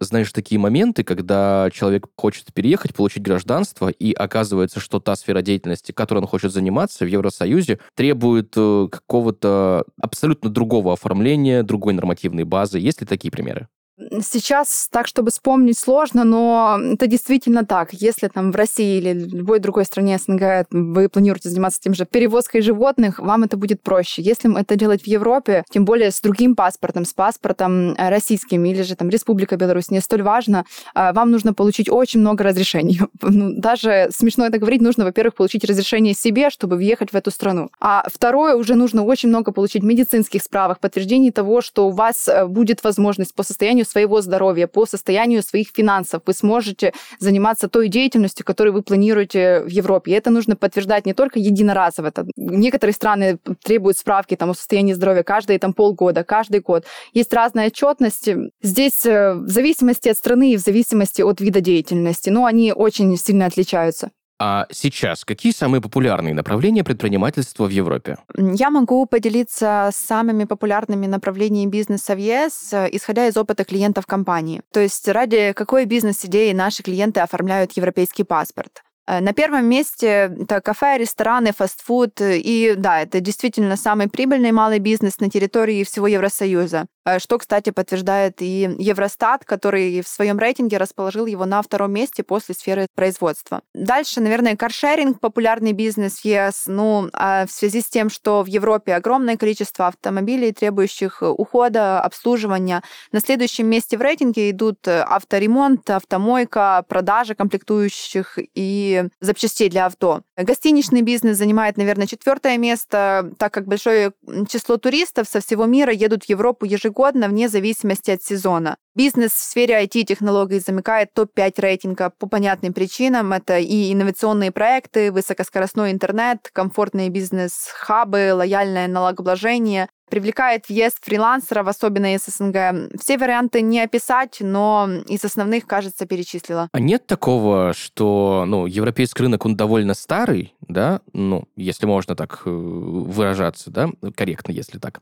знаешь, 0.01 0.33
такие 0.33 0.59
моменты, 0.59 1.05
когда 1.05 1.69
человек 1.71 2.07
хочет 2.17 2.55
переехать, 2.55 2.95
получить 2.95 3.26
гражданство, 3.27 3.89
и 3.89 4.13
оказывается, 4.13 4.81
что 4.81 5.01
та 5.01 5.17
сфера 5.17 5.43
деятельности, 5.43 5.93
которой 5.93 6.19
он 6.19 6.27
хочет 6.27 6.53
заниматься 6.53 7.05
в 7.05 7.09
Евросоюзе, 7.09 7.79
требует 7.95 8.53
э, 8.57 8.89
какого-то 8.91 9.85
абсолютно 10.01 10.51
другого 10.51 10.93
оформления, 10.93 11.63
другой 11.63 11.93
нормативной 11.93 12.45
базы. 12.45 12.79
Есть 12.79 13.01
ли 13.01 13.07
такие 13.07 13.31
примеры? 13.31 13.69
Сейчас 13.99 14.89
так, 14.91 15.07
чтобы 15.07 15.31
вспомнить, 15.31 15.79
сложно, 15.79 16.25
но 16.25 16.79
это 16.93 17.07
действительно 17.07 17.65
так. 17.65 17.95
Если 17.95 18.29
там 18.29 18.53
в 18.53 18.57
России 18.57 18.99
или 18.99 19.15
любой 19.15 19.59
другой 19.59 19.87
стране 19.87 20.19
СНГ 20.19 20.67
вы 20.71 21.09
планируете 21.09 21.49
заниматься 21.49 21.81
тем 21.81 21.95
же 21.95 22.05
перевозкой 22.05 22.61
животных, 22.61 23.19
вам 23.19 23.45
это 23.45 23.57
будет 23.57 23.81
проще. 23.81 24.21
Если 24.21 24.55
это 24.59 24.77
делать 24.77 25.05
в 25.05 25.07
Европе, 25.07 25.65
тем 25.71 25.87
более 25.87 26.11
с 26.11 26.21
другим 26.21 26.57
паспортом, 26.57 27.07
с 27.07 27.15
паспортом 27.15 27.95
э, 27.95 28.11
российским 28.11 28.63
или 28.67 28.83
же 28.83 28.97
там 28.97 29.09
Республика 29.09 29.57
Беларусь, 29.57 29.91
не 29.91 30.01
столь 30.01 30.23
важно, 30.23 30.67
э, 30.95 31.13
вам 31.15 31.31
нужно 31.31 31.55
получить 31.55 31.89
очень 31.91 32.21
много 32.21 32.45
разрешений. 32.45 33.01
Ну, 33.37 33.53
даже 33.59 34.09
смешно 34.13 34.47
это 34.47 34.59
говорить, 34.59 34.81
нужно, 34.81 35.05
во-первых, 35.05 35.35
получить 35.35 35.65
разрешение 35.65 36.15
себе, 36.15 36.49
чтобы 36.49 36.77
въехать 36.77 37.13
в 37.13 37.17
эту 37.17 37.31
страну. 37.31 37.71
А 37.81 38.07
второе, 38.13 38.55
уже 38.55 38.77
нужно 38.77 39.03
очень 39.03 39.29
много 39.29 39.53
получить 39.53 39.83
медицинских 39.83 40.43
справок, 40.43 40.81
подтверждений 40.81 41.33
того, 41.33 41.61
что 41.61 41.89
у 41.89 41.91
вас 41.91 42.29
э, 42.29 42.47
будет 42.47 42.85
возможность 42.85 43.35
по 43.35 43.43
состоянию 43.43 43.86
своего 43.87 44.21
здоровья, 44.21 44.67
по 44.67 44.87
состоянию 44.87 45.43
своих 45.43 45.69
финансов 45.75 46.23
вы 46.27 46.33
сможете 46.33 46.93
заниматься 47.19 47.69
той 47.69 47.89
деятельностью, 47.89 48.45
которую 48.45 48.75
вы 48.75 48.83
планируете 48.83 49.61
в 49.61 49.69
Европе. 49.69 50.13
И 50.13 50.15
это 50.15 50.31
нужно 50.31 50.57
подтверждать 50.57 51.07
не 51.07 51.15
только 51.15 51.39
единоразово. 51.39 52.09
Это, 52.09 52.27
некоторые 52.37 52.95
страны 52.95 53.39
требуют 53.63 53.99
справки 53.99 54.37
там, 54.37 54.51
о 54.51 54.55
состоянии 54.55 54.93
здоровья 54.93 55.23
каждые 55.23 55.59
там, 55.59 55.73
полгода, 55.73 56.25
каждый 56.25 56.61
год. 56.61 56.85
Есть 57.13 57.33
разная 57.33 57.69
отчетность. 57.69 58.29
Здесь 58.63 59.07
э, 59.07 59.35
в 59.35 59.49
зависимости 59.49 60.09
от 60.09 60.17
страны 60.17 60.53
и 60.53 60.57
в 60.57 60.61
зависимости 60.61 61.23
от 61.23 61.41
вида 61.41 61.61
деятельности, 61.61 62.31
но 62.31 62.45
они 62.45 62.73
очень 62.73 63.17
сильно 63.17 63.47
отличаются. 63.47 64.11
А 64.39 64.67
сейчас 64.71 65.25
какие 65.25 65.53
самые 65.53 65.81
популярные 65.81 66.35
направления 66.35 66.85
предпринимательства 66.85 67.65
в 67.65 67.71
Европе? 67.71 68.19
Я 68.37 68.71
могу 68.71 69.07
поделиться 69.07 69.91
самыми 69.93 70.45
популярными 70.45 71.07
направлениями 71.07 71.71
бизнеса 71.71 72.15
в 72.15 72.19
ЕС, 72.19 72.73
исходя 72.93 73.27
из 73.29 73.37
опыта 73.37 73.65
клиентов 73.65 74.07
компании. 74.07 74.63
То 74.73 74.81
есть 74.81 75.09
ради 75.09 75.53
какой 75.55 75.87
бизнес-идеи 75.87 76.53
наши 76.53 76.83
клиенты 76.83 77.21
оформляют 77.21 77.73
европейский 77.73 78.25
паспорт. 78.25 78.83
Э, 79.07 79.21
на 79.21 79.33
первом 79.33 79.67
месте 79.67 80.35
это 80.41 80.61
кафе, 80.61 80.99
рестораны, 80.99 81.53
фастфуд. 81.53 82.21
И 82.21 82.75
да, 82.77 83.03
это 83.03 83.21
действительно 83.21 83.77
самый 83.77 84.09
прибыльный 84.09 84.53
малый 84.53 84.79
бизнес 84.79 85.21
на 85.21 85.31
территории 85.31 85.85
всего 85.85 86.07
Евросоюза. 86.07 86.87
Э, 87.05 87.19
что, 87.19 87.39
кстати, 87.39 87.71
подтверждает 87.71 88.43
и 88.43 88.75
Евростат, 88.79 89.45
который 89.45 90.01
в 90.01 90.09
своем 90.09 90.39
рейтинге 90.39 90.79
расположил 90.79 91.27
его 91.27 91.47
на 91.47 91.63
втором 91.63 91.93
месте 91.93 92.23
после 92.23 92.55
сферы 92.55 92.89
производства. 92.95 93.63
Дальше, 93.75 94.21
наверное, 94.21 94.57
каршеринг, 94.57 95.21
популярный 95.21 95.73
бизнес 95.73 96.25
ЕС. 96.25 96.65
Ну, 96.67 97.09
а 97.13 97.47
в 97.47 97.51
связи 97.51 97.81
с 97.81 97.87
тем, 97.87 98.11
что 98.11 98.43
в 98.43 98.47
Европе 98.47 98.95
огромное 98.95 99.37
количество 99.37 99.87
автомобилей, 99.87 100.53
требующих 100.53 101.23
ухода, 101.23 102.01
обслуживания. 102.01 102.83
На 103.13 103.21
следующем 103.21 103.67
месте 103.67 103.97
в 103.97 104.01
рейтинге 104.01 104.51
идут 104.51 104.87
авторемонт, 104.89 105.89
автомойка, 105.91 106.85
продажа 106.89 107.35
комплектующих 107.35 108.39
и 108.55 108.96
запчастей 109.21 109.69
для 109.69 109.87
авто. 109.87 110.23
Гостиничный 110.37 111.03
бизнес 111.03 111.39
занимает, 111.39 111.77
наверное, 111.77 112.07
четвертое 112.07 112.59
место, 112.59 113.33
так 113.39 113.53
как 113.53 113.67
большое 113.67 114.13
число 114.49 114.77
туристов 114.77 115.29
со 115.29 115.41
всего 115.41 115.67
мира 115.67 115.93
едут 115.93 116.25
в 116.25 116.29
Европу 116.29 116.65
ежегодно 116.67 117.29
вне 117.29 117.49
зависимости 117.49 118.11
от 118.11 118.23
сезона. 118.23 118.77
Бизнес 118.95 119.33
в 119.33 119.43
сфере 119.43 119.85
IT-технологий 119.85 120.59
замыкает 120.59 121.13
топ-5 121.13 121.53
рейтинга 121.59 122.11
по 122.19 122.27
понятным 122.27 122.73
причинам. 122.73 123.35
Это 123.35 123.59
и 123.59 123.93
инновационные 123.93 124.53
проекты, 124.53 125.13
высокоскоростной 125.13 125.91
интернет, 125.91 126.49
комфортные 126.51 127.11
бизнес-хабы, 127.11 128.33
лояльное 128.33 128.89
налогообложение, 128.89 129.91
привлекает 130.09 130.69
въезд 130.69 130.99
фрилансеров, 131.03 131.69
особенно 131.69 132.15
из 132.15 132.25
СНГ. 132.27 132.99
Все 133.01 133.19
варианты 133.19 133.63
не 133.63 133.81
описать, 133.81 134.39
но 134.41 134.89
из 135.07 135.25
основных, 135.25 135.67
кажется, 135.67 136.07
перечислила. 136.07 136.69
А 136.73 136.81
нет 136.81 137.07
такого, 137.07 137.73
что 137.75 138.45
ну, 138.47 138.67
европейский 138.67 139.23
рынок, 139.23 139.45
он 139.45 139.57
довольно 139.57 139.95
старый, 139.95 140.55
да, 140.61 141.01
ну, 141.13 141.49
если 141.57 141.87
можно 141.87 142.15
так 142.15 142.43
э, 142.45 142.51
выражаться, 142.51 143.71
да, 143.71 143.91
корректно, 144.15 144.53
если 144.53 144.79
так, 144.79 145.01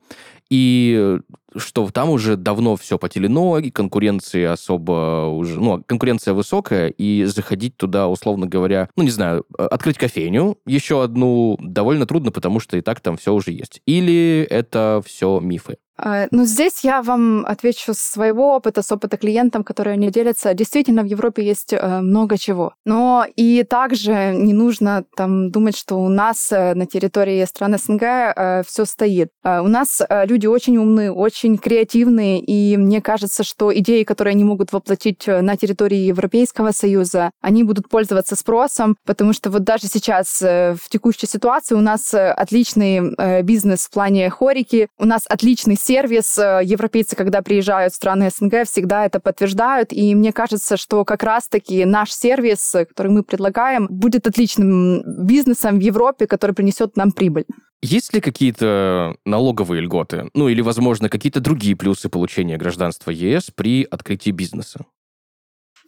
и 0.50 1.18
что 1.56 1.88
там 1.90 2.10
уже 2.10 2.36
давно 2.36 2.76
все 2.76 2.98
потелено, 2.98 3.58
и 3.58 3.70
конкуренции 3.70 4.44
особо 4.44 5.26
уже, 5.26 5.60
ну, 5.60 5.82
конкуренция 5.86 6.34
высокая, 6.34 6.88
и 6.88 7.24
заходить 7.24 7.76
туда, 7.76 8.08
условно 8.08 8.46
говоря, 8.46 8.88
ну, 8.96 9.02
не 9.02 9.10
знаю, 9.10 9.44
открыть 9.56 9.98
кофейню, 9.98 10.58
еще 10.66 11.02
одну, 11.02 11.56
довольно 11.60 12.06
трудно, 12.06 12.30
потому 12.30 12.60
что 12.60 12.76
и 12.76 12.80
так 12.80 13.00
там 13.00 13.16
все 13.16 13.32
уже 13.32 13.52
есть. 13.52 13.80
Или 13.86 14.46
это 14.48 15.02
все 15.04 15.40
мифы? 15.40 15.76
А, 15.96 16.26
ну, 16.30 16.44
здесь 16.44 16.82
я 16.82 17.02
вам 17.02 17.44
отвечу 17.46 17.94
с 17.94 17.98
своего 17.98 18.56
опыта, 18.56 18.82
с 18.82 18.90
опыта 18.90 19.16
клиентов, 19.16 19.64
которые 19.64 19.94
они 19.94 20.10
делятся. 20.10 20.54
Действительно, 20.54 21.02
в 21.02 21.06
Европе 21.06 21.44
есть 21.44 21.72
э, 21.72 22.00
много 22.00 22.36
чего. 22.36 22.74
Но 22.84 23.24
и 23.36 23.62
также 23.62 24.34
не 24.34 24.52
нужно 24.52 25.04
там 25.16 25.50
думать, 25.50 25.76
что 25.76 25.96
у 25.96 26.08
нас 26.08 26.50
э, 26.50 26.74
на 26.74 26.86
территории 26.86 27.44
стран 27.44 27.78
СНГ 27.78 28.02
э, 28.02 28.62
все 28.66 28.84
стоит. 28.84 29.30
У 29.44 29.68
нас 29.68 30.00
люди 30.10 30.46
очень 30.46 30.78
умные, 30.78 31.12
очень 31.12 31.58
креативные, 31.58 32.40
и 32.40 32.76
мне 32.76 33.00
кажется, 33.00 33.44
что 33.44 33.76
идеи, 33.76 34.02
которые 34.02 34.32
они 34.32 34.44
могут 34.44 34.72
воплотить 34.72 35.26
на 35.26 35.56
территории 35.56 35.98
Европейского 35.98 36.72
Союза, 36.72 37.30
они 37.40 37.62
будут 37.62 37.88
пользоваться 37.88 38.36
спросом, 38.36 38.96
потому 39.04 39.32
что 39.32 39.50
вот 39.50 39.64
даже 39.64 39.86
сейчас 39.86 40.40
в 40.40 40.80
текущей 40.88 41.26
ситуации 41.26 41.74
у 41.74 41.80
нас 41.80 42.14
отличный 42.14 43.42
бизнес 43.42 43.84
в 43.84 43.90
плане 43.90 44.30
хорики, 44.30 44.88
у 44.98 45.04
нас 45.04 45.24
отличный 45.28 45.76
сервис. 45.84 46.38
Э, 46.38 46.60
европейцы, 46.64 47.16
когда 47.16 47.42
приезжают 47.42 47.92
в 47.92 47.96
страны 47.96 48.30
СНГ, 48.30 48.66
всегда 48.66 49.06
это 49.06 49.20
подтверждают. 49.20 49.92
И 49.92 50.14
мне 50.14 50.32
кажется, 50.32 50.76
что 50.76 51.04
как 51.04 51.22
раз-таки 51.22 51.84
наш 51.84 52.12
сервис, 52.12 52.72
который 52.72 53.12
мы 53.12 53.22
предлагаем, 53.22 53.86
будет 53.90 54.26
отличным 54.26 55.02
бизнесом 55.26 55.78
в 55.78 55.82
Европе, 55.82 56.26
который 56.26 56.52
принесет 56.52 56.96
нам 56.96 57.12
прибыль. 57.12 57.44
Есть 57.82 58.14
ли 58.14 58.20
какие-то 58.20 59.16
налоговые 59.26 59.82
льготы? 59.82 60.30
Ну 60.32 60.48
или, 60.48 60.62
возможно, 60.62 61.10
какие-то 61.10 61.40
другие 61.40 61.76
плюсы 61.76 62.08
получения 62.08 62.56
гражданства 62.56 63.10
ЕС 63.10 63.50
при 63.54 63.84
открытии 63.84 64.30
бизнеса? 64.30 64.86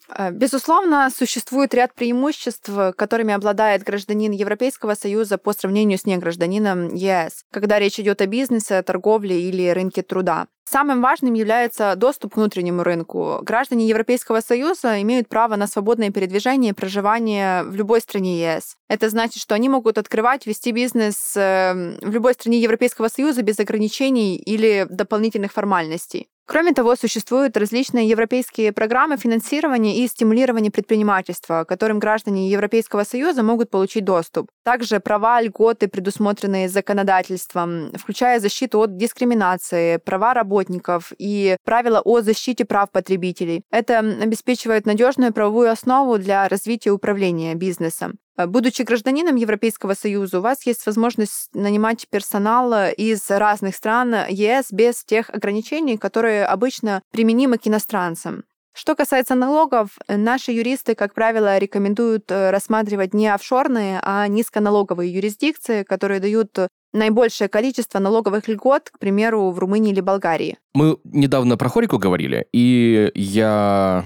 Э, 0.08 0.30
безусловно, 0.30 1.10
существует 1.10 1.75
ряд 1.75 1.94
преимуществ, 1.94 2.70
которыми 2.96 3.34
обладает 3.34 3.82
гражданин 3.82 4.32
Европейского 4.32 4.94
Союза 4.94 5.38
по 5.38 5.52
сравнению 5.52 5.98
с 5.98 6.06
негражданином 6.06 6.94
ЕС, 6.94 7.44
когда 7.52 7.78
речь 7.78 7.98
идет 8.00 8.20
о 8.20 8.26
бизнесе, 8.26 8.82
торговле 8.82 9.40
или 9.40 9.68
рынке 9.70 10.02
труда. 10.02 10.46
Самым 10.68 11.00
важным 11.00 11.34
является 11.34 11.94
доступ 11.94 12.34
к 12.34 12.36
внутреннему 12.36 12.82
рынку. 12.82 13.38
Граждане 13.42 13.86
Европейского 13.86 14.40
Союза 14.40 15.00
имеют 15.02 15.28
право 15.28 15.54
на 15.54 15.68
свободное 15.68 16.10
передвижение 16.10 16.72
и 16.72 16.75
проживание 16.75 17.62
в 17.62 17.76
любой 17.76 18.00
стране 18.00 18.40
ЕС. 18.40 18.76
Это 18.88 19.08
значит, 19.08 19.40
что 19.40 19.54
они 19.54 19.68
могут 19.68 19.96
открывать, 19.96 20.44
вести 20.44 20.72
бизнес 20.72 21.34
эм, 21.36 21.98
в 22.02 22.10
любой 22.10 22.34
стране 22.34 22.60
Европейского 22.60 23.06
Союза 23.06 23.42
без 23.42 23.60
ограничений 23.60 24.36
или 24.36 24.88
дополнительных 24.90 25.52
формальностей. 25.52 26.28
Кроме 26.46 26.72
того, 26.72 26.94
существуют 26.94 27.56
различные 27.56 28.08
европейские 28.08 28.72
программы 28.72 29.16
финансирования 29.16 29.98
и 29.98 30.06
стимулирования 30.06 30.70
предпринимательства, 30.70 31.64
к 31.64 31.68
которым 31.68 31.98
граждане 31.98 32.48
Европейского 32.48 33.02
Союза 33.02 33.42
могут 33.42 33.68
получить 33.68 34.04
доступ. 34.04 34.48
Также 34.64 35.00
права, 35.00 35.40
льготы, 35.42 35.88
предусмотренные 35.88 36.68
законодательством, 36.68 37.90
включая 37.94 38.38
защиту 38.38 38.78
от 38.80 38.96
дискриминации, 38.96 39.96
права 39.96 40.34
работников 40.34 41.12
и 41.18 41.56
правила 41.64 42.00
о 42.04 42.20
защите 42.20 42.64
прав 42.64 42.92
потребителей. 42.92 43.62
Это 43.72 43.98
обеспечивает 43.98 44.86
надежную 44.86 45.32
правовую 45.32 45.70
основу 45.72 46.16
для 46.16 46.48
развития 46.48 46.92
управления 46.92 47.56
бизнесом. 47.56 48.18
Э, 48.37 48.47
будучи 48.47 48.83
гражданином 48.83 49.37
Европейского 49.37 49.95
Союза, 49.95 50.38
у 50.38 50.43
вас 50.43 50.66
есть 50.66 50.87
возможность 50.87 51.49
нанимать 51.55 52.07
персонал 52.09 52.90
из 52.97 53.31
разных 53.31 53.75
стран 53.75 54.14
ЕС 54.28 54.66
без 54.71 55.05
тех 55.05 55.31
ограничений, 55.31 55.97
которые 55.97 56.45
обычно 56.45 57.02
применимы 57.12 57.59
к 57.59 57.66
иностранцам. 57.66 58.45
Что 58.75 58.95
касается 58.95 59.35
налогов, 59.35 59.97
наши 60.07 60.52
юристы, 60.52 60.95
как 60.95 61.14
правило, 61.14 61.57
рекомендуют 61.57 62.31
э, 62.31 62.50
рассматривать 62.50 63.14
не 63.14 63.28
офшорные, 63.28 64.00
а 64.02 64.28
низконалоговые 64.28 65.12
юрисдикции, 65.14 65.83
которые 65.83 66.21
дают 66.21 66.59
наибольшее 66.93 67.49
количество 67.49 67.99
налоговых 68.00 68.49
льгот, 68.49 68.90
к 68.90 68.99
примеру, 68.99 69.50
в 69.50 69.59
Румынии 69.59 69.93
или 69.93 70.00
Болгарии. 70.00 70.59
Мы 70.75 70.99
недавно 71.05 71.57
про 71.57 71.69
хорику 71.71 71.99
говорили, 71.99 72.49
и 72.52 73.11
я 73.14 74.05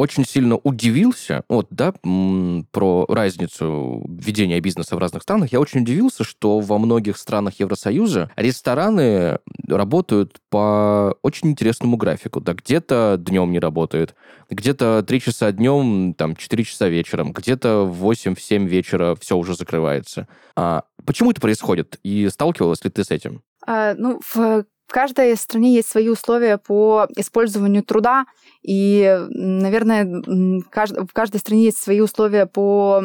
очень 0.00 0.24
сильно 0.24 0.56
удивился, 0.56 1.44
вот, 1.48 1.66
да, 1.70 1.92
про 2.72 3.04
разницу 3.06 4.02
ведения 4.08 4.58
бизнеса 4.60 4.96
в 4.96 4.98
разных 4.98 5.22
странах, 5.22 5.52
я 5.52 5.60
очень 5.60 5.82
удивился, 5.82 6.24
что 6.24 6.60
во 6.60 6.78
многих 6.78 7.18
странах 7.18 7.60
Евросоюза 7.60 8.30
рестораны 8.34 9.40
работают 9.68 10.38
по 10.48 11.14
очень 11.22 11.50
интересному 11.50 11.98
графику. 11.98 12.40
Да, 12.40 12.54
где-то 12.54 13.16
днем 13.18 13.52
не 13.52 13.58
работают, 13.58 14.14
где-то 14.48 15.04
3 15.06 15.20
часа 15.20 15.52
днем, 15.52 16.14
там, 16.14 16.34
4 16.34 16.64
часа 16.64 16.88
вечером, 16.88 17.32
где-то 17.32 17.84
в 17.84 18.10
8-7 18.10 18.66
вечера 18.66 19.14
все 19.20 19.36
уже 19.36 19.54
закрывается. 19.54 20.28
А 20.56 20.84
почему 21.04 21.30
это 21.30 21.42
происходит? 21.42 21.98
И 22.02 22.28
сталкивалась 22.30 22.82
ли 22.84 22.90
ты 22.90 23.04
с 23.04 23.10
этим? 23.10 23.42
А, 23.66 23.94
ну, 23.94 24.18
в 24.32 24.64
в 24.90 24.92
каждой 24.92 25.36
стране 25.36 25.72
есть 25.74 25.88
свои 25.88 26.08
условия 26.08 26.58
по 26.58 27.06
использованию 27.16 27.84
труда, 27.84 28.26
и, 28.60 29.20
наверное, 29.28 30.04
в 30.04 31.12
каждой 31.12 31.38
стране 31.38 31.66
есть 31.66 31.78
свои 31.78 32.00
условия 32.00 32.46
по 32.46 33.04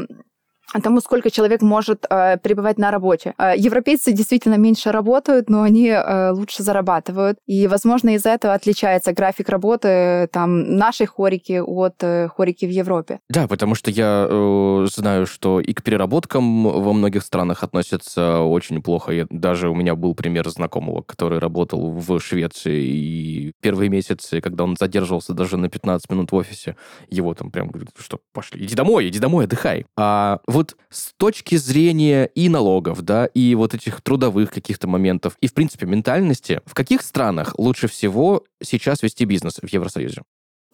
тому, 0.81 1.01
сколько 1.01 1.29
человек 1.29 1.61
может 1.61 2.05
э, 2.09 2.37
пребывать 2.37 2.77
на 2.77 2.91
работе. 2.91 3.33
Э, 3.37 3.53
европейцы 3.55 4.11
действительно 4.11 4.55
меньше 4.55 4.91
работают, 4.91 5.49
но 5.49 5.61
они 5.61 5.87
э, 5.87 6.31
лучше 6.31 6.63
зарабатывают. 6.63 7.37
И, 7.45 7.67
возможно, 7.67 8.15
из-за 8.15 8.29
этого 8.29 8.53
отличается 8.53 9.13
график 9.13 9.49
работы 9.49 10.29
там, 10.31 10.77
нашей 10.77 11.05
хорики 11.05 11.61
от 11.65 11.95
э, 12.01 12.27
хорики 12.27 12.65
в 12.65 12.69
Европе. 12.69 13.19
Да, 13.29 13.47
потому 13.47 13.75
что 13.75 13.91
я 13.91 14.27
э, 14.29 14.87
знаю, 14.91 15.25
что 15.25 15.59
и 15.59 15.73
к 15.73 15.83
переработкам 15.83 16.63
во 16.63 16.93
многих 16.93 17.23
странах 17.23 17.63
относятся 17.63 18.39
очень 18.39 18.81
плохо. 18.81 19.11
Я, 19.11 19.27
даже 19.29 19.69
у 19.69 19.75
меня 19.75 19.95
был 19.95 20.15
пример 20.15 20.49
знакомого, 20.49 21.01
который 21.01 21.39
работал 21.39 21.91
в 21.91 22.19
Швеции, 22.19 22.83
и 22.85 23.51
первые 23.61 23.89
месяцы, 23.89 24.41
когда 24.41 24.63
он 24.63 24.75
задерживался 24.79 25.33
даже 25.33 25.57
на 25.57 25.69
15 25.69 26.09
минут 26.09 26.31
в 26.31 26.35
офисе, 26.35 26.75
его 27.09 27.33
там 27.33 27.51
прям 27.51 27.67
говорят, 27.67 27.91
что 27.97 28.19
пошли, 28.33 28.63
иди 28.63 28.75
домой, 28.75 29.07
иди 29.07 29.19
домой, 29.19 29.45
отдыхай. 29.45 29.85
А 29.97 30.39
вот 30.47 30.64
с 30.89 31.13
точки 31.17 31.55
зрения 31.55 32.25
и 32.25 32.49
налогов, 32.49 33.01
да, 33.01 33.25
и 33.25 33.55
вот 33.55 33.73
этих 33.73 34.01
трудовых 34.01 34.51
каких-то 34.51 34.87
моментов, 34.87 35.37
и, 35.41 35.47
в 35.47 35.53
принципе, 35.53 35.85
ментальности, 35.85 36.61
в 36.65 36.73
каких 36.73 37.01
странах 37.01 37.55
лучше 37.57 37.87
всего 37.87 38.43
сейчас 38.61 39.03
вести 39.03 39.25
бизнес 39.25 39.57
в 39.61 39.67
Евросоюзе? 39.67 40.23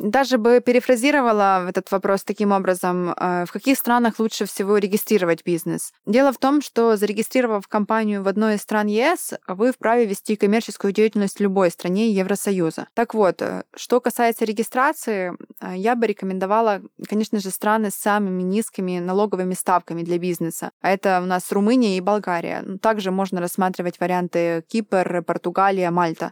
Даже 0.02 0.40
бы 0.40 0.62
перефразировала 0.62 1.70
этот 1.70 1.92
вопрос 1.92 2.24
таким 2.24 2.52
образом, 2.52 3.12
э, 3.12 3.46
в 3.46 3.52
каких 3.52 3.78
странах 3.78 4.18
лучше 4.18 4.46
всего 4.46 4.80
регистрировать 4.80 5.46
бизнес? 5.46 5.94
Дело 6.08 6.34
в 6.34 6.40
том, 6.40 6.64
что 6.64 6.98
зарегистрировав 6.98 7.68
компанию 7.68 8.24
в 8.24 8.28
одной 8.28 8.56
из 8.56 8.62
стран 8.64 8.88
ЕС, 8.88 9.36
вы 9.48 9.72
вправе 9.72 10.08
вести 10.08 10.36
коммерческую 10.36 10.92
деятельность 10.92 11.38
в 11.38 11.44
любой 11.44 11.70
стране 11.70 12.10
Евросоюза. 12.10 12.88
Так 12.96 13.14
вот, 13.14 13.44
э, 13.44 13.64
что 13.76 14.02
касается 14.02 14.44
регистрации, 14.44 15.34
э, 15.60 15.74
я 15.76 15.96
бы 15.96 16.08
рекомендовала, 16.08 16.82
конечно 17.08 17.40
же, 17.40 17.52
страны 17.52 17.92
с 17.92 17.96
самыми 17.96 18.42
низкими 18.42 18.98
налоговыми 18.98 19.54
ставками 19.54 20.02
для 20.02 20.18
бизнеса. 20.18 20.72
А 20.82 20.90
это 20.90 21.22
у 21.22 21.28
нас 21.28 21.52
Румыния 21.52 21.98
и 21.98 22.02
Болгария. 22.02 22.66
Также 22.82 23.12
можно 23.12 23.40
рассматривать 23.40 24.00
варианты 24.00 24.64
Кипр, 24.68 25.24
Португалия, 25.24 25.92
Мальта 25.92 26.32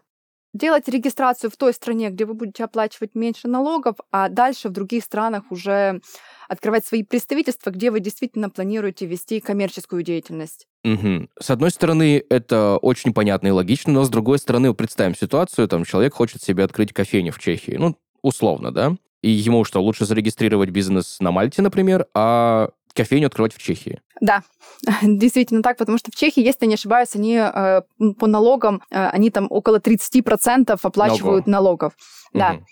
делать 0.54 0.88
регистрацию 0.88 1.52
в 1.52 1.58
той 1.58 1.74
стране, 1.74 2.10
где 2.10 2.26
вы 2.26 2.34
будете 2.34 2.64
оплачивать 2.64 3.16
меньше 3.16 3.48
налогов, 3.48 3.96
а 4.12 4.30
дальше 4.30 4.70
в 4.70 4.72
других 4.72 5.04
странах 5.04 5.44
уже 5.52 6.02
открывать 6.48 6.86
свои 6.86 7.04
представительства, 7.04 7.70
где 7.70 7.92
вы 7.92 8.00
действительно 8.00 8.50
планируете 8.50 9.06
вести 9.06 9.40
коммерческую 9.40 10.04
деятельность. 10.04 10.68
Угу. 10.84 11.28
С 11.40 11.50
одной 11.50 11.72
стороны, 11.72 12.24
это 12.30 12.78
очень 12.78 13.14
понятно 13.14 13.48
и 13.48 13.52
логично, 13.52 13.94
но 13.94 14.04
с 14.04 14.10
другой 14.10 14.40
стороны, 14.40 14.74
представим 14.74 15.16
ситуацию, 15.16 15.68
там 15.68 15.86
человек 15.86 16.14
хочет 16.14 16.42
себе 16.42 16.64
открыть 16.64 16.94
кофейню 16.94 17.32
в 17.32 17.40
Чехии, 17.40 17.76
ну, 17.78 17.96
условно, 18.22 18.72
да? 18.72 18.96
И 19.22 19.30
ему 19.30 19.66
что, 19.66 19.82
лучше 19.82 20.06
зарегистрировать 20.06 20.70
бизнес 20.70 21.20
на 21.20 21.32
Мальте, 21.32 21.62
например, 21.62 22.08
а 22.14 22.70
кофейню 22.94 23.28
открывать 23.28 23.54
в 23.54 23.62
Чехии. 23.62 24.02
Да, 24.22 24.44
действительно 25.02 25.62
так, 25.62 25.78
потому 25.78 25.98
что 25.98 26.12
в 26.12 26.16
Чехии, 26.16 26.44
если 26.44 26.66
не 26.66 26.76
ошибаюсь, 26.76 27.16
они 27.16 27.36
э, 27.36 27.82
по 28.20 28.28
налогам, 28.28 28.82
э, 28.92 29.08
они 29.08 29.30
там 29.30 29.48
около 29.50 29.80
30% 29.80 30.78
оплачивают 30.82 31.44
Ого. 31.44 31.52
налогов. 31.52 31.94
Да. 32.34 32.54
Угу. 32.54 32.66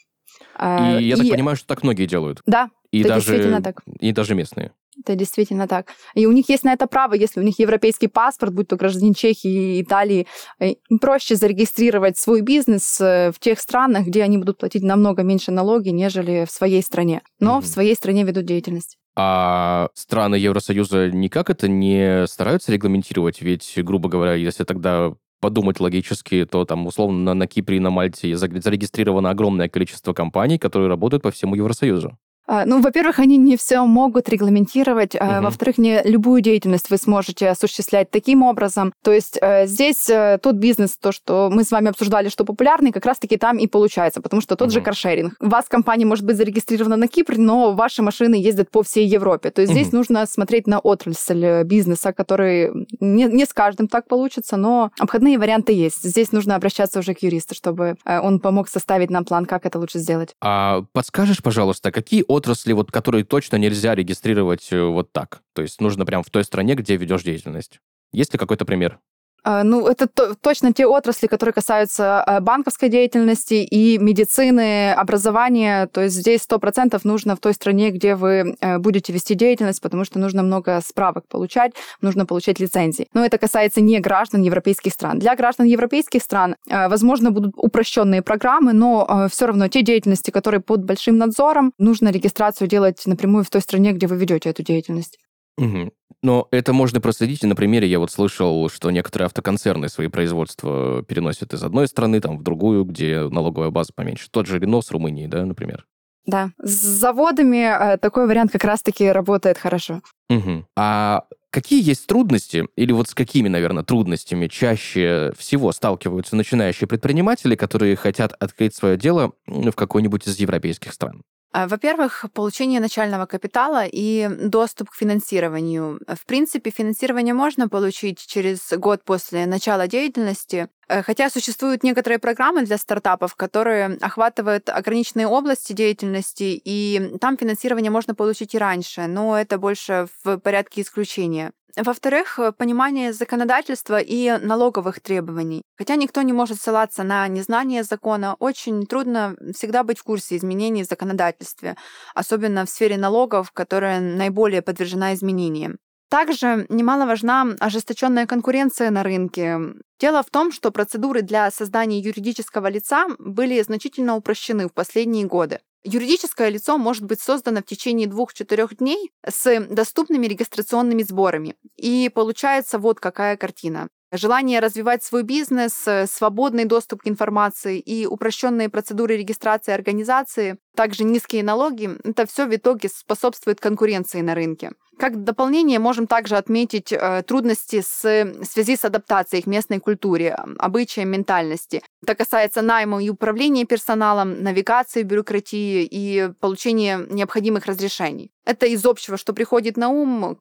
И 0.60 1.04
я 1.04 1.16
и... 1.16 1.18
так 1.18 1.30
понимаю, 1.30 1.56
что 1.56 1.68
так 1.68 1.84
многие 1.84 2.06
делают. 2.06 2.42
Да, 2.46 2.70
и 2.92 3.02
это 3.02 3.10
даже, 3.10 3.28
действительно 3.28 3.62
так. 3.62 3.82
И 4.00 4.12
даже 4.12 4.36
местные. 4.36 4.72
Это 5.00 5.16
действительно 5.16 5.68
так. 5.68 5.92
И 6.16 6.26
у 6.26 6.32
них 6.32 6.50
есть 6.50 6.64
на 6.64 6.74
это 6.74 6.88
право, 6.88 7.14
если 7.14 7.40
у 7.40 7.44
них 7.44 7.60
европейский 7.60 8.08
паспорт, 8.08 8.54
будь 8.54 8.68
то 8.68 8.76
гражданин 8.78 9.14
Чехии, 9.14 9.82
Италии, 9.82 10.26
э, 10.60 10.74
им 10.90 11.00
проще 11.00 11.36
зарегистрировать 11.36 12.18
свой 12.18 12.42
бизнес 12.42 13.00
э, 13.00 13.32
в 13.32 13.40
тех 13.40 13.60
странах, 13.60 14.08
где 14.08 14.24
они 14.24 14.38
будут 14.40 14.58
платить 14.58 14.84
намного 14.84 15.22
меньше 15.22 15.52
налоги, 15.52 15.90
нежели 15.90 16.46
в 16.46 16.52
своей 16.52 16.82
стране. 16.82 17.22
Но 17.40 17.58
mm-hmm. 17.58 17.62
в 17.62 17.68
своей 17.68 17.96
стране 17.96 18.24
ведут 18.24 18.46
деятельность. 18.46 18.98
А 19.20 19.90
страны 19.96 20.36
Евросоюза 20.36 21.10
никак 21.10 21.50
это 21.50 21.68
не 21.68 22.28
стараются 22.28 22.72
регламентировать? 22.72 23.42
Ведь, 23.42 23.74
грубо 23.78 24.10
говоря, 24.10 24.36
если 24.36 24.64
тогда 24.64 25.12
подумать 25.40 25.80
логически, 25.80 26.46
то 26.46 26.66
там 26.66 26.86
условно 26.86 27.18
на, 27.20 27.34
на 27.34 27.48
Кипре 27.48 27.78
и 27.78 27.80
на 27.80 27.90
Мальте 27.90 28.38
зарегистрировано 28.38 29.32
огромное 29.32 29.70
количество 29.70 30.14
компаний, 30.14 30.60
которые 30.60 30.88
работают 30.88 31.24
по 31.24 31.32
всему 31.32 31.56
Евросоюзу. 31.56 32.18
А, 32.48 32.66
ну, 32.66 32.82
во-первых, 32.82 33.20
они 33.20 33.38
не 33.38 33.58
все 33.58 33.86
могут 33.86 34.30
регламентировать. 34.30 35.16
Угу. 35.16 35.42
Во-вторых, 35.42 35.78
не 35.78 36.02
любую 36.04 36.42
деятельность 36.42 36.90
вы 36.90 36.98
сможете 36.98 37.50
осуществлять 37.50 38.10
таким 38.10 38.44
образом. 38.44 38.94
То 39.04 39.12
есть 39.12 39.38
э, 39.42 39.68
здесь 39.68 40.10
э, 40.10 40.40
тот 40.42 40.56
бизнес, 40.56 40.98
то, 40.98 41.12
что 41.12 41.50
мы 41.52 41.64
с 41.64 41.72
вами 41.72 41.90
обсуждали, 41.90 42.30
что 42.30 42.46
популярный, 42.46 42.92
как 42.92 43.06
раз-таки 43.06 43.38
там 43.38 43.58
и 43.58 43.68
получается, 43.68 44.22
потому 44.22 44.42
что 44.42 44.56
тот 44.56 44.68
угу. 44.68 44.74
же 44.74 44.82
каршеринг. 44.82 45.34
У 45.40 45.50
вас 45.50 45.66
компания 45.68 46.06
может 46.06 46.26
быть 46.26 46.38
зарегистрирована 46.38 46.96
на 46.96 47.08
Кипре, 47.08 47.38
но 47.38 47.74
ваши 47.74 48.02
машины 48.02 48.36
ездят 48.36 48.72
по 48.72 48.82
всей 48.82 49.06
Европе. 49.06 49.52
То 49.52 49.62
есть 49.62 49.74
угу. 49.74 49.80
здесь 49.80 49.92
нужно 49.92 50.26
смотреть 50.26 50.68
на 50.68 50.80
отрасль 50.80 51.64
бизнеса, 51.64 52.14
который 52.14 52.88
не, 53.00 53.26
не 53.26 53.46
с 53.46 53.54
каждым 53.54 53.88
так 53.88 54.08
получится, 54.08 54.56
но 54.58 54.92
обходные 54.98 55.38
варианты 55.38 55.74
есть. 55.74 56.04
Здесь 56.04 56.32
нужно 56.32 56.56
обращаться 56.56 57.00
уже 57.00 57.14
к 57.14 57.24
юристу, 57.24 57.56
чтобы 57.56 57.98
он 58.06 58.40
помог 58.40 58.70
составить 58.70 59.10
нам 59.10 59.26
план, 59.26 59.46
как 59.46 59.66
это 59.66 59.80
лучше 59.80 60.00
сделать. 60.00 60.36
А 60.42 60.84
подскажешь, 60.94 61.44
пожалуйста, 61.44 61.92
какие 61.92 62.24
отрасли, 62.38 62.74
вот, 62.74 62.92
которые 62.92 63.24
точно 63.24 63.58
нельзя 63.58 63.96
регистрировать 63.96 64.72
э, 64.72 64.82
вот 64.82 65.12
так? 65.12 65.42
То 65.54 65.62
есть 65.62 65.82
нужно 65.82 66.06
прям 66.06 66.24
в 66.24 66.30
той 66.30 66.44
стране, 66.44 66.76
где 66.76 66.96
ведешь 66.96 67.24
деятельность. 67.24 67.80
Есть 68.14 68.34
ли 68.34 68.40
какой-то 68.40 68.66
пример? 68.66 69.00
А, 69.44 69.64
ну, 69.64 69.88
это 69.88 70.08
то, 70.08 70.36
точно 70.36 70.74
те 70.74 70.86
отрасли, 70.86 71.28
которые 71.28 71.54
касаются 71.54 72.22
а, 72.22 72.40
банковской 72.42 72.90
деятельности 72.90 73.56
и 73.56 73.98
медицины, 73.98 74.92
образования. 74.92 75.88
То 75.88 76.02
есть 76.02 76.16
здесь 76.16 76.42
сто 76.42 76.60
процентов 76.60 77.06
нужно 77.06 77.36
в 77.36 77.40
той 77.40 77.54
стране, 77.54 77.92
где 77.92 78.16
вы 78.16 78.56
э, 78.60 78.78
будете 78.78 79.14
вести 79.14 79.36
деятельность, 79.36 79.82
потому 79.82 80.04
что 80.06 80.20
нужно 80.20 80.44
много 80.44 80.82
справок 80.86 81.28
получать, 81.28 81.74
нужно 82.02 82.26
получать 82.26 82.60
лицензии. 82.60 83.08
Но 83.14 83.24
это 83.24 83.38
касается 83.38 83.82
не 83.82 84.00
граждан 84.00 84.42
европейских 84.42 84.94
стран. 84.94 85.20
Для 85.20 85.36
граждан 85.36 85.68
европейских 85.68 86.22
стран, 86.22 86.56
э, 86.70 86.88
возможно, 86.88 87.32
будут 87.32 87.54
упрощенные 87.56 88.22
программы, 88.22 88.74
но 88.74 89.08
э, 89.08 89.30
все 89.30 89.48
равно 89.48 89.68
те 89.68 89.82
деятельности, 89.82 90.32
которые 90.32 90.62
под 90.62 90.84
большим 90.84 91.18
надзором, 91.18 91.74
нужно 91.78 92.10
регистрацию 92.10 92.68
делать 92.68 93.02
напрямую 93.06 93.44
в 93.44 93.50
той 93.50 93.62
стране, 93.62 93.94
где 93.94 94.08
вы 94.08 94.18
ведете 94.18 94.50
эту 94.50 94.64
деятельность. 94.64 95.18
Угу. 95.58 95.92
Но 96.28 96.50
это 96.52 96.74
можно 96.74 97.00
проследить. 97.00 97.46
И 97.46 97.48
на 97.48 97.56
примере 97.56 97.88
я 97.88 98.00
вот 98.00 98.12
слышал, 98.12 98.70
что 98.70 98.92
некоторые 98.92 99.28
автоконцерны 99.28 99.88
свои 99.88 100.10
производства 100.10 101.02
переносят 101.04 101.54
из 101.54 101.64
одной 101.64 101.88
страны 101.88 102.20
там, 102.20 102.38
в 102.38 102.44
другую, 102.44 102.84
где 102.84 103.30
налоговая 103.30 103.70
база 103.70 103.94
поменьше. 103.96 104.28
Тот 104.30 104.46
же 104.46 104.60
Рено 104.60 104.82
с 104.82 104.92
Румынии, 104.92 105.28
да, 105.28 105.46
например? 105.46 105.86
Да, 106.26 106.52
с 106.62 106.70
заводами 106.70 107.94
э, 107.94 107.98
такой 107.98 108.28
вариант 108.28 108.52
как 108.52 108.66
раз-таки 108.66 109.10
работает 109.10 109.58
хорошо. 109.58 110.02
Угу. 110.30 110.66
А 110.76 111.24
какие 111.50 111.82
есть 111.82 112.06
трудности, 112.08 112.68
или 112.76 112.92
вот 112.92 113.08
с 113.08 113.16
какими, 113.16 113.48
наверное, 113.48 113.84
трудностями 113.84 114.48
чаще 114.48 115.32
всего 115.38 115.72
сталкиваются 115.72 116.36
начинающие 116.36 116.90
предприниматели, 116.90 117.56
которые 117.56 117.96
хотят 117.96 118.34
открыть 118.38 118.76
свое 118.76 118.98
дело 118.98 119.32
в 119.46 119.72
какой-нибудь 119.72 120.28
из 120.28 120.38
европейских 120.40 120.92
стран? 120.92 121.22
А, 121.54 121.68
во-первых, 121.68 122.26
получение 122.34 122.80
начального 122.80 123.26
капитала 123.26 123.86
и 123.86 124.28
доступ 124.30 124.90
к 124.90 124.96
финансированию. 124.96 126.00
В 126.08 126.26
принципе, 126.26 126.72
финансирование 126.72 127.34
можно 127.34 127.70
получить 127.70 128.26
через 128.28 128.74
год 128.74 129.04
после 129.04 129.46
начала 129.46 129.88
деятельности, 129.88 130.56
э, 130.56 130.77
хотя 130.88 131.30
существуют 131.30 131.84
некоторые 131.84 132.20
программы 132.20 132.64
для 132.64 132.78
стартапов, 132.78 133.36
которые 133.36 133.98
охватывают 134.02 134.70
ограниченные 134.70 135.28
области 135.28 135.74
деятельности, 135.74 136.60
и 136.64 137.18
там 137.20 137.38
финансирование 137.38 137.92
можно 137.92 138.16
получить 138.16 138.56
и 138.56 138.58
раньше, 138.58 139.08
но 139.08 139.38
это 139.38 139.58
больше 139.58 140.08
в 140.24 140.38
порядке 140.38 140.82
исключения. 140.82 141.52
Во-вторых, 141.78 142.40
э, 142.40 142.52
понимание 142.52 143.14
законодательства 143.14 144.00
и 144.00 144.32
налоговых 144.40 145.00
требований. 145.00 145.62
Хотя 145.78 145.96
никто 145.96 146.24
не 146.24 146.34
может 146.34 146.60
ссылаться 146.60 147.04
на 147.04 147.28
незнание 147.28 147.84
закона, 147.84 148.36
очень 148.40 148.88
трудно 148.88 149.36
всегда 149.54 149.84
быть 149.84 150.00
в 150.00 150.04
курсе 150.04 150.38
изменений 150.38 150.84
в 150.84 150.88
законодательстве, 150.88 151.76
особенно 152.16 152.66
в 152.66 152.70
сфере 152.70 152.98
налогов, 152.98 153.52
которая 153.52 154.00
наиболее 154.00 154.64
подвержена 154.64 155.14
изменениям. 155.14 155.78
Также 156.10 156.66
немаловажна 156.70 157.56
ожесточенная 157.60 158.26
конкуренция 158.28 158.90
на 158.92 159.04
рынке. 159.04 159.60
Дело 160.00 160.24
в 160.24 160.30
том, 160.30 160.52
что 160.52 160.72
процедуры 160.72 161.22
для 161.22 161.52
создания 161.52 162.00
юридического 162.00 162.68
лица 162.68 163.08
были 163.20 163.62
значительно 163.62 164.16
упрощены 164.16 164.70
в 164.70 164.74
последние 164.74 165.26
годы. 165.26 165.60
Юридическое 165.84 166.50
лицо 166.50 166.78
может 166.78 167.04
быть 167.04 167.22
создано 167.22 167.62
в 167.62 167.66
течение 167.66 168.08
двух-четырех 168.08 168.78
дней 168.78 169.12
с 169.28 169.68
доступными 169.70 170.28
регистрационными 170.28 171.04
сборами. 171.04 171.56
И 171.78 172.10
получается 172.14 172.80
вот 172.80 173.00
какая 173.00 173.38
картина. 173.38 173.88
Желание 174.14 174.62
развивать 174.62 175.04
свой 175.04 175.24
бизнес, 175.24 175.86
свободный 176.10 176.64
доступ 176.64 177.02
к 177.02 177.08
информации 177.08 177.80
и 177.80 178.06
упрощенные 178.06 178.70
процедуры 178.70 179.18
регистрации 179.18 179.74
организации, 179.74 180.58
также 180.76 181.04
низкие 181.04 181.44
налоги, 181.44 181.90
это 182.06 182.26
все 182.26 182.46
в 182.46 182.56
итоге 182.56 182.88
способствует 182.88 183.60
конкуренции 183.60 184.22
на 184.22 184.34
рынке. 184.34 184.72
Как 184.98 185.24
дополнение 185.24 185.78
можем 185.78 186.08
также 186.08 186.38
отметить 186.38 186.92
э, 186.92 187.22
трудности 187.22 187.82
с, 187.82 188.04
в 188.04 188.46
связи 188.46 188.76
с 188.76 188.84
адаптацией 188.84 189.44
к 189.44 189.48
местной 189.48 189.80
культуре, 189.80 190.36
обычаям, 190.58 191.10
ментальности. 191.10 191.84
Это 192.02 192.16
касается 192.16 192.62
найма 192.64 193.04
и 193.04 193.10
управления 193.10 193.66
персоналом, 193.66 194.42
навигации, 194.42 195.04
бюрократии 195.04 195.88
и 195.90 196.30
получения 196.40 197.00
необходимых 197.10 197.68
разрешений. 197.68 198.32
Это 198.44 198.66
из 198.66 198.86
общего, 198.86 199.18
что 199.18 199.34
приходит 199.34 199.78
на 199.78 199.90
ум 199.90 200.40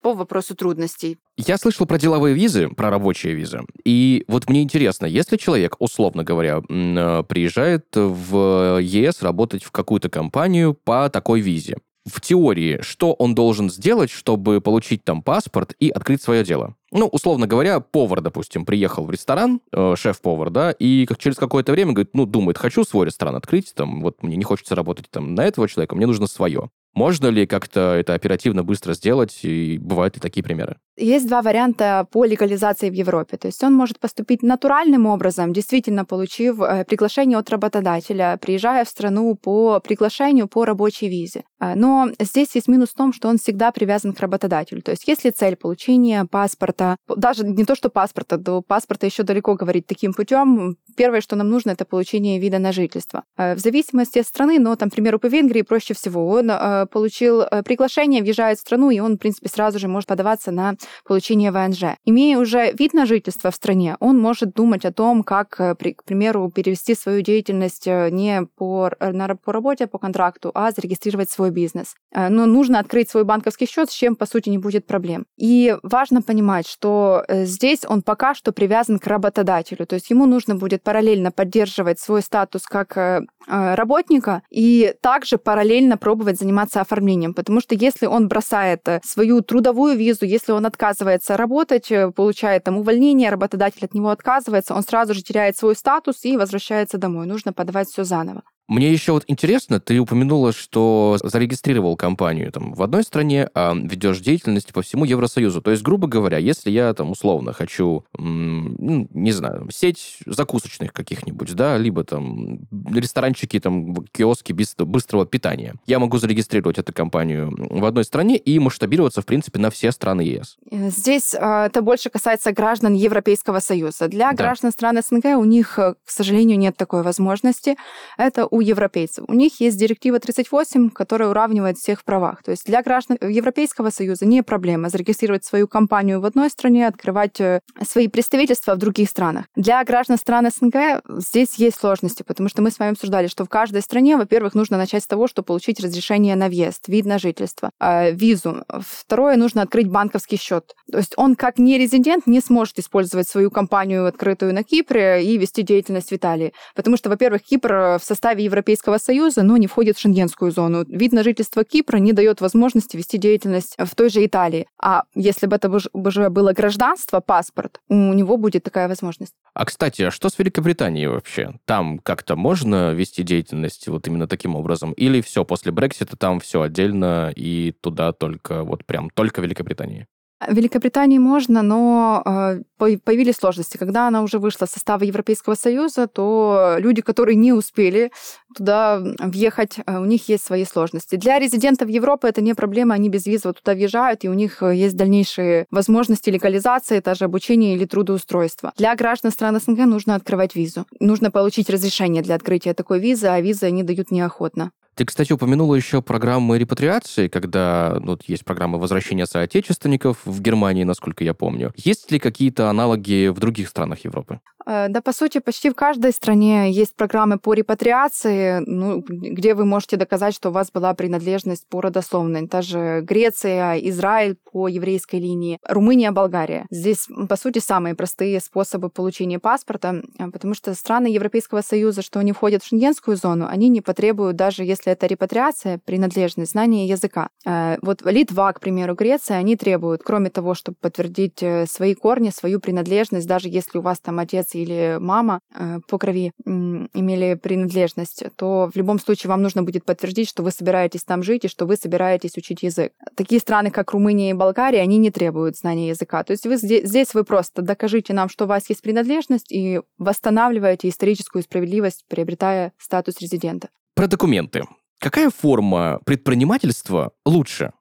по 0.00 0.14
вопросу 0.14 0.56
трудностей. 0.56 1.18
Я 1.36 1.56
слышал 1.58 1.86
про 1.86 1.98
деловые 1.98 2.34
визы, 2.34 2.68
про 2.68 2.90
рабочие 2.90 3.34
визы. 3.34 3.60
И 3.84 4.24
вот 4.26 4.48
мне 4.48 4.62
интересно, 4.62 5.06
если 5.06 5.36
человек, 5.36 5.76
условно 5.78 6.24
говоря, 6.24 6.60
э, 6.68 7.22
приезжает 7.28 7.86
в 7.94 8.80
ЕС 8.80 9.22
работать 9.22 9.62
в 9.62 9.70
какую-то 9.70 10.08
компанию 10.08 10.74
по 10.74 11.08
такой 11.08 11.40
визе, 11.40 11.76
в 12.04 12.20
теории, 12.20 12.80
что 12.82 13.12
он 13.12 13.34
должен 13.34 13.70
сделать, 13.70 14.10
чтобы 14.10 14.60
получить 14.60 15.04
там 15.04 15.22
паспорт 15.22 15.74
и 15.78 15.88
открыть 15.90 16.22
свое 16.22 16.44
дело? 16.44 16.74
Ну, 16.90 17.06
условно 17.06 17.46
говоря, 17.46 17.80
повар, 17.80 18.20
допустим, 18.20 18.64
приехал 18.64 19.04
в 19.04 19.10
ресторан, 19.10 19.60
э, 19.72 19.94
шеф-повар, 19.96 20.50
да, 20.50 20.72
и 20.72 21.06
как 21.06 21.18
через 21.18 21.36
какое-то 21.36 21.72
время 21.72 21.92
говорит, 21.92 22.14
ну, 22.14 22.26
думает, 22.26 22.58
хочу 22.58 22.84
свой 22.84 23.06
ресторан 23.06 23.36
открыть, 23.36 23.74
там, 23.74 24.02
вот 24.02 24.22
мне 24.22 24.36
не 24.36 24.44
хочется 24.44 24.74
работать 24.74 25.06
там 25.10 25.34
на 25.34 25.44
этого 25.44 25.68
человека, 25.68 25.96
мне 25.96 26.06
нужно 26.06 26.26
свое. 26.26 26.70
Можно 26.94 27.28
ли 27.28 27.46
как-то 27.46 27.94
это 27.94 28.12
оперативно, 28.14 28.64
быстро 28.64 28.92
сделать? 28.92 29.40
И 29.44 29.78
бывают 29.78 30.16
ли 30.16 30.20
такие 30.20 30.42
примеры? 30.42 30.76
Есть 30.96 31.26
два 31.26 31.40
варианта 31.40 32.06
по 32.10 32.24
легализации 32.24 32.90
в 32.90 32.92
Европе. 32.92 33.36
То 33.38 33.46
есть 33.46 33.62
он 33.64 33.74
может 33.74 33.98
поступить 33.98 34.42
натуральным 34.42 35.06
образом, 35.06 35.52
действительно 35.52 36.04
получив 36.04 36.60
э, 36.60 36.84
приглашение 36.84 37.38
от 37.38 37.48
работодателя, 37.48 38.38
приезжая 38.40 38.84
в 38.84 38.88
страну 38.88 39.34
по 39.34 39.80
приглашению 39.80 40.48
по 40.48 40.64
рабочей 40.64 41.08
визе. 41.08 41.44
А, 41.58 41.74
но 41.74 42.10
здесь 42.20 42.54
есть 42.54 42.68
минус 42.68 42.90
в 42.90 42.94
том, 42.94 43.12
что 43.12 43.28
он 43.28 43.38
всегда 43.38 43.72
привязан 43.72 44.12
к 44.12 44.20
работодателю. 44.20 44.82
То 44.82 44.90
есть 44.90 45.08
если 45.08 45.30
цель 45.30 45.56
получения 45.56 46.26
паспорта, 46.26 46.96
даже 47.08 47.46
не 47.46 47.64
то, 47.64 47.74
что 47.74 47.88
паспорта, 47.88 48.36
до 48.36 48.60
паспорта 48.60 49.06
еще 49.06 49.22
далеко 49.22 49.54
говорить 49.54 49.86
таким 49.86 50.12
путем, 50.12 50.76
первое, 50.96 51.20
что 51.22 51.36
нам 51.36 51.48
нужно, 51.48 51.70
это 51.70 51.84
получение 51.84 52.38
вида 52.38 52.58
на 52.58 52.72
жительство. 52.72 53.24
А, 53.36 53.54
в 53.54 53.60
зависимости 53.60 54.18
от 54.18 54.26
страны, 54.26 54.58
но, 54.58 54.76
там, 54.76 54.90
к 54.90 54.94
примеру, 54.94 55.18
по 55.18 55.26
Венгрии 55.26 55.62
проще 55.62 55.94
всего. 55.94 56.28
Он 56.28 56.50
э, 56.50 56.86
получил 56.86 57.42
э, 57.42 57.62
приглашение, 57.62 58.22
въезжает 58.22 58.58
в 58.58 58.60
страну, 58.60 58.90
и 58.90 59.00
он, 59.00 59.14
в 59.14 59.18
принципе, 59.18 59.48
сразу 59.48 59.78
же 59.78 59.88
может 59.88 60.08
подаваться 60.08 60.50
на 60.50 60.74
получения 61.04 61.52
ВНЖ. 61.52 61.96
Имея 62.04 62.38
уже 62.38 62.72
вид 62.72 62.94
на 62.94 63.06
жительство 63.06 63.50
в 63.50 63.54
стране, 63.54 63.96
он 64.00 64.18
может 64.18 64.54
думать 64.54 64.84
о 64.84 64.92
том, 64.92 65.22
как, 65.22 65.60
э, 65.60 65.74
к 65.74 66.04
примеру, 66.04 66.50
перевести 66.50 66.94
свою 66.94 67.22
деятельность 67.22 67.86
э, 67.86 68.10
не 68.10 68.46
по, 68.56 68.90
э, 68.98 69.12
на, 69.12 69.36
по 69.36 69.52
работе, 69.52 69.84
а 69.84 69.86
по 69.86 69.98
контракту, 69.98 70.50
а 70.54 70.70
зарегистрировать 70.70 71.30
свой 71.30 71.50
бизнес. 71.50 71.94
Но 72.14 72.46
нужно 72.46 72.78
открыть 72.78 73.10
свой 73.10 73.24
банковский 73.24 73.66
счет, 73.66 73.90
с 73.90 73.94
чем, 73.94 74.16
по 74.16 74.26
сути, 74.26 74.48
не 74.50 74.58
будет 74.58 74.86
проблем. 74.86 75.24
И 75.36 75.76
важно 75.82 76.22
понимать, 76.22 76.68
что 76.68 77.24
здесь 77.28 77.84
он 77.86 78.02
пока 78.02 78.34
что 78.34 78.52
привязан 78.52 78.98
к 78.98 79.06
работодателю, 79.06 79.86
то 79.86 79.94
есть 79.94 80.10
ему 80.10 80.26
нужно 80.26 80.54
будет 80.54 80.82
параллельно 80.82 81.30
поддерживать 81.30 81.98
свой 81.98 82.22
статус 82.22 82.62
как 82.64 83.22
работника 83.46 84.42
и 84.50 84.94
также 85.00 85.38
параллельно 85.38 85.96
пробовать 85.96 86.38
заниматься 86.38 86.80
оформлением, 86.80 87.34
потому 87.34 87.60
что 87.60 87.74
если 87.74 88.06
он 88.06 88.28
бросает 88.28 88.86
свою 89.04 89.40
трудовую 89.40 89.96
визу, 89.96 90.24
если 90.24 90.52
он 90.52 90.66
отказывается 90.72 91.36
работать, 91.36 91.92
э, 91.92 92.10
получает 92.10 92.64
там 92.64 92.78
увольнение, 92.78 93.30
работодатель 93.30 93.84
от 93.84 93.94
него 93.94 94.08
отказывается, 94.08 94.74
он 94.74 94.82
сразу 94.82 95.14
же 95.14 95.22
теряет 95.22 95.56
свой 95.56 95.76
статус 95.76 96.24
и 96.24 96.36
возвращается 96.36 96.98
домой. 96.98 97.26
Нужно 97.26 97.52
подавать 97.52 97.88
все 97.88 98.04
заново. 98.04 98.42
Мне 98.68 98.90
еще 98.92 99.12
вот 99.12 99.24
интересно, 99.26 99.80
ты 99.80 99.98
упомянула, 99.98 100.52
что 100.52 101.18
зарегистрировал 101.22 101.96
компанию 101.96 102.50
там 102.52 102.72
в 102.72 102.82
одной 102.82 103.02
стране, 103.02 103.48
а 103.54 103.74
ведешь 103.74 104.20
деятельность 104.20 104.72
по 104.72 104.82
всему 104.82 105.04
Евросоюзу. 105.04 105.60
То 105.60 105.70
есть, 105.70 105.82
грубо 105.82 106.08
говоря, 106.08 106.38
если 106.38 106.70
я 106.70 106.94
там 106.94 107.10
условно 107.10 107.52
хочу, 107.52 108.04
не 108.18 109.32
знаю, 109.32 109.68
сеть 109.70 110.18
закусочных 110.24 110.92
каких-нибудь, 110.92 111.54
да, 111.54 111.76
либо 111.76 112.04
там 112.04 112.60
ресторанчики, 112.70 113.60
там 113.60 113.94
киоски 114.12 114.52
быстрого 114.52 115.26
питания, 115.26 115.74
я 115.86 115.98
могу 115.98 116.18
зарегистрировать 116.18 116.78
эту 116.78 116.92
компанию 116.92 117.54
в 117.70 117.84
одной 117.84 118.04
стране 118.04 118.36
и 118.36 118.58
масштабироваться, 118.58 119.22
в 119.22 119.26
принципе, 119.26 119.58
на 119.58 119.70
все 119.70 119.92
страны 119.92 120.22
ЕС. 120.22 120.56
Э, 120.70 120.88
здесь 120.88 121.34
э, 121.34 121.64
это 121.66 121.82
больше 121.82 122.08
касается 122.08 122.52
граждан 122.52 122.94
Европейского 122.94 123.60
Союза. 123.60 124.08
Для 124.08 124.30
да. 124.30 124.36
граждан 124.36 124.72
стран 124.72 124.98
СНГ 125.02 125.36
у 125.36 125.44
них, 125.44 125.78
э, 125.78 125.94
к 126.04 126.10
сожалению, 126.10 126.58
нет 126.58 126.76
такой 126.76 127.02
возможности. 127.02 127.76
Это 128.16 128.46
у 128.46 128.61
европейцев. 128.62 129.24
У 129.28 129.34
них 129.34 129.60
есть 129.60 129.78
директива 129.78 130.18
38, 130.18 130.90
которая 130.90 131.28
уравнивает 131.28 131.78
всех 131.78 132.00
в 132.00 132.04
правах. 132.04 132.42
То 132.42 132.50
есть 132.50 132.64
для 132.66 132.82
граждан 132.82 133.18
Европейского 133.20 133.90
Союза 133.90 134.26
не 134.26 134.42
проблема 134.42 134.88
зарегистрировать 134.88 135.44
свою 135.44 135.68
компанию 135.68 136.20
в 136.20 136.24
одной 136.24 136.50
стране, 136.50 136.86
открывать 136.86 137.40
э, 137.40 137.60
свои 137.86 138.08
представительства 138.08 138.74
в 138.74 138.78
других 138.78 139.08
странах. 139.08 139.46
Для 139.56 139.82
граждан 139.84 140.18
стран 140.18 140.50
СНГ 140.50 141.02
здесь 141.08 141.54
есть 141.54 141.78
сложности, 141.78 142.22
потому 142.22 142.48
что 142.48 142.62
мы 142.62 142.70
с 142.70 142.78
вами 142.78 142.92
обсуждали, 142.92 143.26
что 143.26 143.44
в 143.44 143.48
каждой 143.48 143.82
стране, 143.82 144.16
во-первых, 144.16 144.54
нужно 144.54 144.76
начать 144.76 145.02
с 145.02 145.06
того, 145.06 145.28
что 145.28 145.42
получить 145.42 145.80
разрешение 145.80 146.36
на 146.36 146.48
въезд, 146.48 146.88
вид 146.88 147.06
на 147.06 147.18
жительство, 147.18 147.70
э, 147.80 148.12
визу. 148.12 148.64
Второе, 148.68 149.36
нужно 149.36 149.62
открыть 149.62 149.88
банковский 149.88 150.36
счет. 150.36 150.74
То 150.90 150.98
есть 150.98 151.14
он 151.16 151.36
как 151.36 151.58
не 151.58 151.78
резидент 151.78 152.26
не 152.26 152.40
сможет 152.40 152.78
использовать 152.78 153.28
свою 153.28 153.50
компанию, 153.50 154.06
открытую 154.06 154.54
на 154.54 154.62
Кипре, 154.62 155.24
и 155.24 155.38
вести 155.38 155.62
деятельность 155.62 156.10
в 156.10 156.16
Италии. 156.16 156.52
Потому 156.74 156.96
что, 156.96 157.10
во-первых, 157.10 157.42
Кипр 157.42 157.98
в 157.98 158.04
составе 158.04 158.41
Европейского 158.44 158.98
Союза, 158.98 159.42
но 159.42 159.56
не 159.56 159.66
входит 159.66 159.96
в 159.96 160.00
шенгенскую 160.00 160.50
зону. 160.50 160.84
Вид 160.86 161.12
на 161.12 161.22
жительство 161.22 161.64
Кипра 161.64 161.98
не 161.98 162.12
дает 162.12 162.40
возможности 162.40 162.96
вести 162.96 163.18
деятельность 163.18 163.74
в 163.78 163.94
той 163.94 164.10
же 164.10 164.24
Италии. 164.24 164.66
А 164.80 165.04
если 165.14 165.46
бы 165.46 165.56
это 165.56 165.70
уже 165.92 166.30
было 166.30 166.52
гражданство, 166.52 167.20
паспорт, 167.20 167.80
у 167.88 168.12
него 168.12 168.36
будет 168.36 168.64
такая 168.64 168.88
возможность. 168.88 169.34
А, 169.54 169.64
кстати, 169.64 170.02
а 170.02 170.10
что 170.10 170.28
с 170.28 170.38
Великобританией 170.38 171.06
вообще? 171.06 171.54
Там 171.64 171.98
как-то 171.98 172.36
можно 172.36 172.92
вести 172.92 173.22
деятельность 173.22 173.88
вот 173.88 174.06
именно 174.06 174.26
таким 174.26 174.56
образом? 174.56 174.92
Или 174.92 175.20
все, 175.20 175.44
после 175.44 175.72
Брексита 175.72 176.16
там 176.16 176.40
все 176.40 176.62
отдельно 176.62 177.32
и 177.34 177.72
туда 177.80 178.12
только, 178.12 178.64
вот 178.64 178.84
прям 178.84 179.10
только 179.10 179.40
Великобритании? 179.40 180.06
В 180.48 180.54
Великобритании 180.54 181.18
можно, 181.18 181.62
но 181.62 182.22
э, 182.24 182.62
появились 182.78 183.36
сложности. 183.36 183.76
Когда 183.76 184.08
она 184.08 184.22
уже 184.22 184.38
вышла 184.38 184.64
из 184.64 184.70
состава 184.70 185.04
Европейского 185.04 185.54
Союза, 185.54 186.06
то 186.06 186.76
люди, 186.78 187.02
которые 187.02 187.36
не 187.36 187.52
успели 187.52 188.10
туда 188.54 189.00
въехать, 189.18 189.76
э, 189.84 189.98
у 189.98 190.04
них 190.04 190.28
есть 190.28 190.44
свои 190.44 190.64
сложности. 190.64 191.16
Для 191.16 191.38
резидентов 191.38 191.88
Европы 191.88 192.28
это 192.28 192.40
не 192.40 192.54
проблема, 192.54 192.94
они 192.94 193.08
без 193.08 193.26
визы 193.26 193.52
туда 193.52 193.74
въезжают, 193.74 194.24
и 194.24 194.28
у 194.28 194.34
них 194.34 194.62
э, 194.62 194.74
есть 194.74 194.96
дальнейшие 194.96 195.66
возможности 195.70 196.30
легализации, 196.30 197.00
даже 197.00 197.24
обучения 197.24 197.74
или 197.74 197.84
трудоустройства. 197.84 198.72
Для 198.76 198.94
граждан 198.96 199.30
стран 199.30 199.60
СНГ 199.60 199.86
нужно 199.86 200.14
открывать 200.14 200.54
визу. 200.54 200.86
Нужно 201.00 201.30
получить 201.30 201.70
разрешение 201.70 202.22
для 202.22 202.34
открытия 202.34 202.74
такой 202.74 202.98
визы, 203.00 203.26
а 203.26 203.40
визы 203.40 203.66
они 203.66 203.82
дают 203.82 204.10
неохотно. 204.10 204.72
Ты, 204.94 205.06
кстати, 205.06 205.32
упомянула 205.32 205.74
еще 205.74 206.02
программы 206.02 206.58
репатриации, 206.58 207.28
когда 207.28 207.98
ну, 208.00 208.18
есть 208.26 208.44
программы 208.44 208.78
возвращения 208.78 209.26
соотечественников 209.26 210.18
в 210.24 210.40
Германии, 210.40 210.84
насколько 210.84 211.24
я 211.24 211.34
помню. 211.34 211.72
Есть 211.76 212.10
ли 212.10 212.18
какие-то 212.18 212.68
аналоги 212.68 213.28
в 213.28 213.38
других 213.38 213.68
странах 213.68 214.04
Европы? 214.04 214.40
Э, 214.66 214.88
да, 214.88 215.00
по 215.00 215.12
сути, 215.12 215.38
почти 215.38 215.70
в 215.70 215.74
каждой 215.74 216.12
стране 216.12 216.70
есть 216.70 216.94
программы 216.96 217.38
по 217.38 217.54
репатриации, 217.54 218.62
ну, 218.66 219.02
где 219.06 219.54
вы 219.54 219.64
можете 219.64 219.96
доказать, 219.96 220.34
что 220.34 220.50
у 220.50 220.52
вас 220.52 220.70
была 220.70 220.94
принадлежность 220.94 221.66
по 221.68 221.80
родословной. 221.80 222.46
Даже 222.46 223.00
Греция, 223.02 223.76
Израиль 223.78 224.36
по 224.50 224.68
еврейской 224.68 225.16
линии, 225.16 225.58
Румыния, 225.66 226.12
Болгария. 226.12 226.66
Здесь, 226.70 227.08
по 227.28 227.36
сути, 227.36 227.58
самые 227.58 227.94
простые 227.94 228.40
способы 228.40 228.88
получения 228.88 229.38
паспорта, 229.38 230.02
э, 230.18 230.30
потому 230.30 230.54
что 230.54 230.74
страны 230.74 231.06
Европейского 231.06 231.62
Союза, 231.62 232.02
что 232.02 232.20
они 232.20 232.32
входят 232.32 232.62
в 232.62 232.68
шенгенскую 232.68 233.16
зону, 233.16 233.46
они 233.48 233.68
не 233.68 233.80
потребуют, 233.80 234.36
даже 234.36 234.64
если 234.64 234.81
это 234.90 235.06
репатриация, 235.06 235.78
принадлежность, 235.84 236.52
знание 236.52 236.86
языка. 236.86 237.28
Э, 237.46 237.76
вот 237.82 238.02
Литва, 238.04 238.52
к 238.52 238.60
примеру, 238.60 238.94
Греция, 238.94 239.38
они 239.38 239.56
требуют, 239.56 240.02
кроме 240.02 240.30
того, 240.30 240.54
чтобы 240.54 240.76
подтвердить 240.80 241.42
свои 241.66 241.94
корни, 241.94 242.30
свою 242.30 242.60
принадлежность, 242.60 243.26
даже 243.26 243.48
если 243.48 243.78
у 243.78 243.82
вас 243.82 244.00
там 244.00 244.18
отец 244.18 244.54
или 244.54 244.98
мама 245.00 245.40
э, 245.54 245.78
по 245.88 245.98
крови 245.98 246.32
имели 246.44 247.34
принадлежность, 247.34 248.24
то 248.36 248.70
в 248.72 248.76
любом 248.76 248.98
случае 248.98 249.28
вам 249.28 249.42
нужно 249.42 249.62
будет 249.62 249.84
подтвердить, 249.84 250.28
что 250.28 250.42
вы 250.42 250.50
собираетесь 250.50 251.04
там 251.04 251.22
жить 251.22 251.44
и 251.44 251.48
что 251.48 251.66
вы 251.66 251.76
собираетесь 251.76 252.36
учить 252.36 252.62
язык. 252.62 252.92
Такие 253.16 253.40
страны, 253.40 253.70
как 253.70 253.92
Румыния 253.92 254.30
и 254.30 254.34
Болгария, 254.34 254.80
они 254.80 254.98
не 254.98 255.10
требуют 255.10 255.56
знания 255.56 255.88
языка. 255.88 256.22
То 256.24 256.32
есть 256.32 256.46
вы 256.46 256.56
здесь, 256.56 256.88
здесь 256.88 257.14
вы 257.14 257.24
просто 257.24 257.62
докажите 257.62 258.12
нам, 258.12 258.28
что 258.28 258.44
у 258.44 258.48
вас 258.48 258.68
есть 258.68 258.82
принадлежность 258.82 259.50
и 259.52 259.80
восстанавливаете 259.98 260.88
историческую 260.88 261.42
справедливость, 261.42 262.04
приобретая 262.08 262.72
статус 262.78 263.20
резидента. 263.20 263.68
Про 263.94 264.06
документы. 264.06 264.64
Какая 264.98 265.30
форма 265.30 266.00
предпринимательства 266.06 267.12
лучше? 267.26 267.72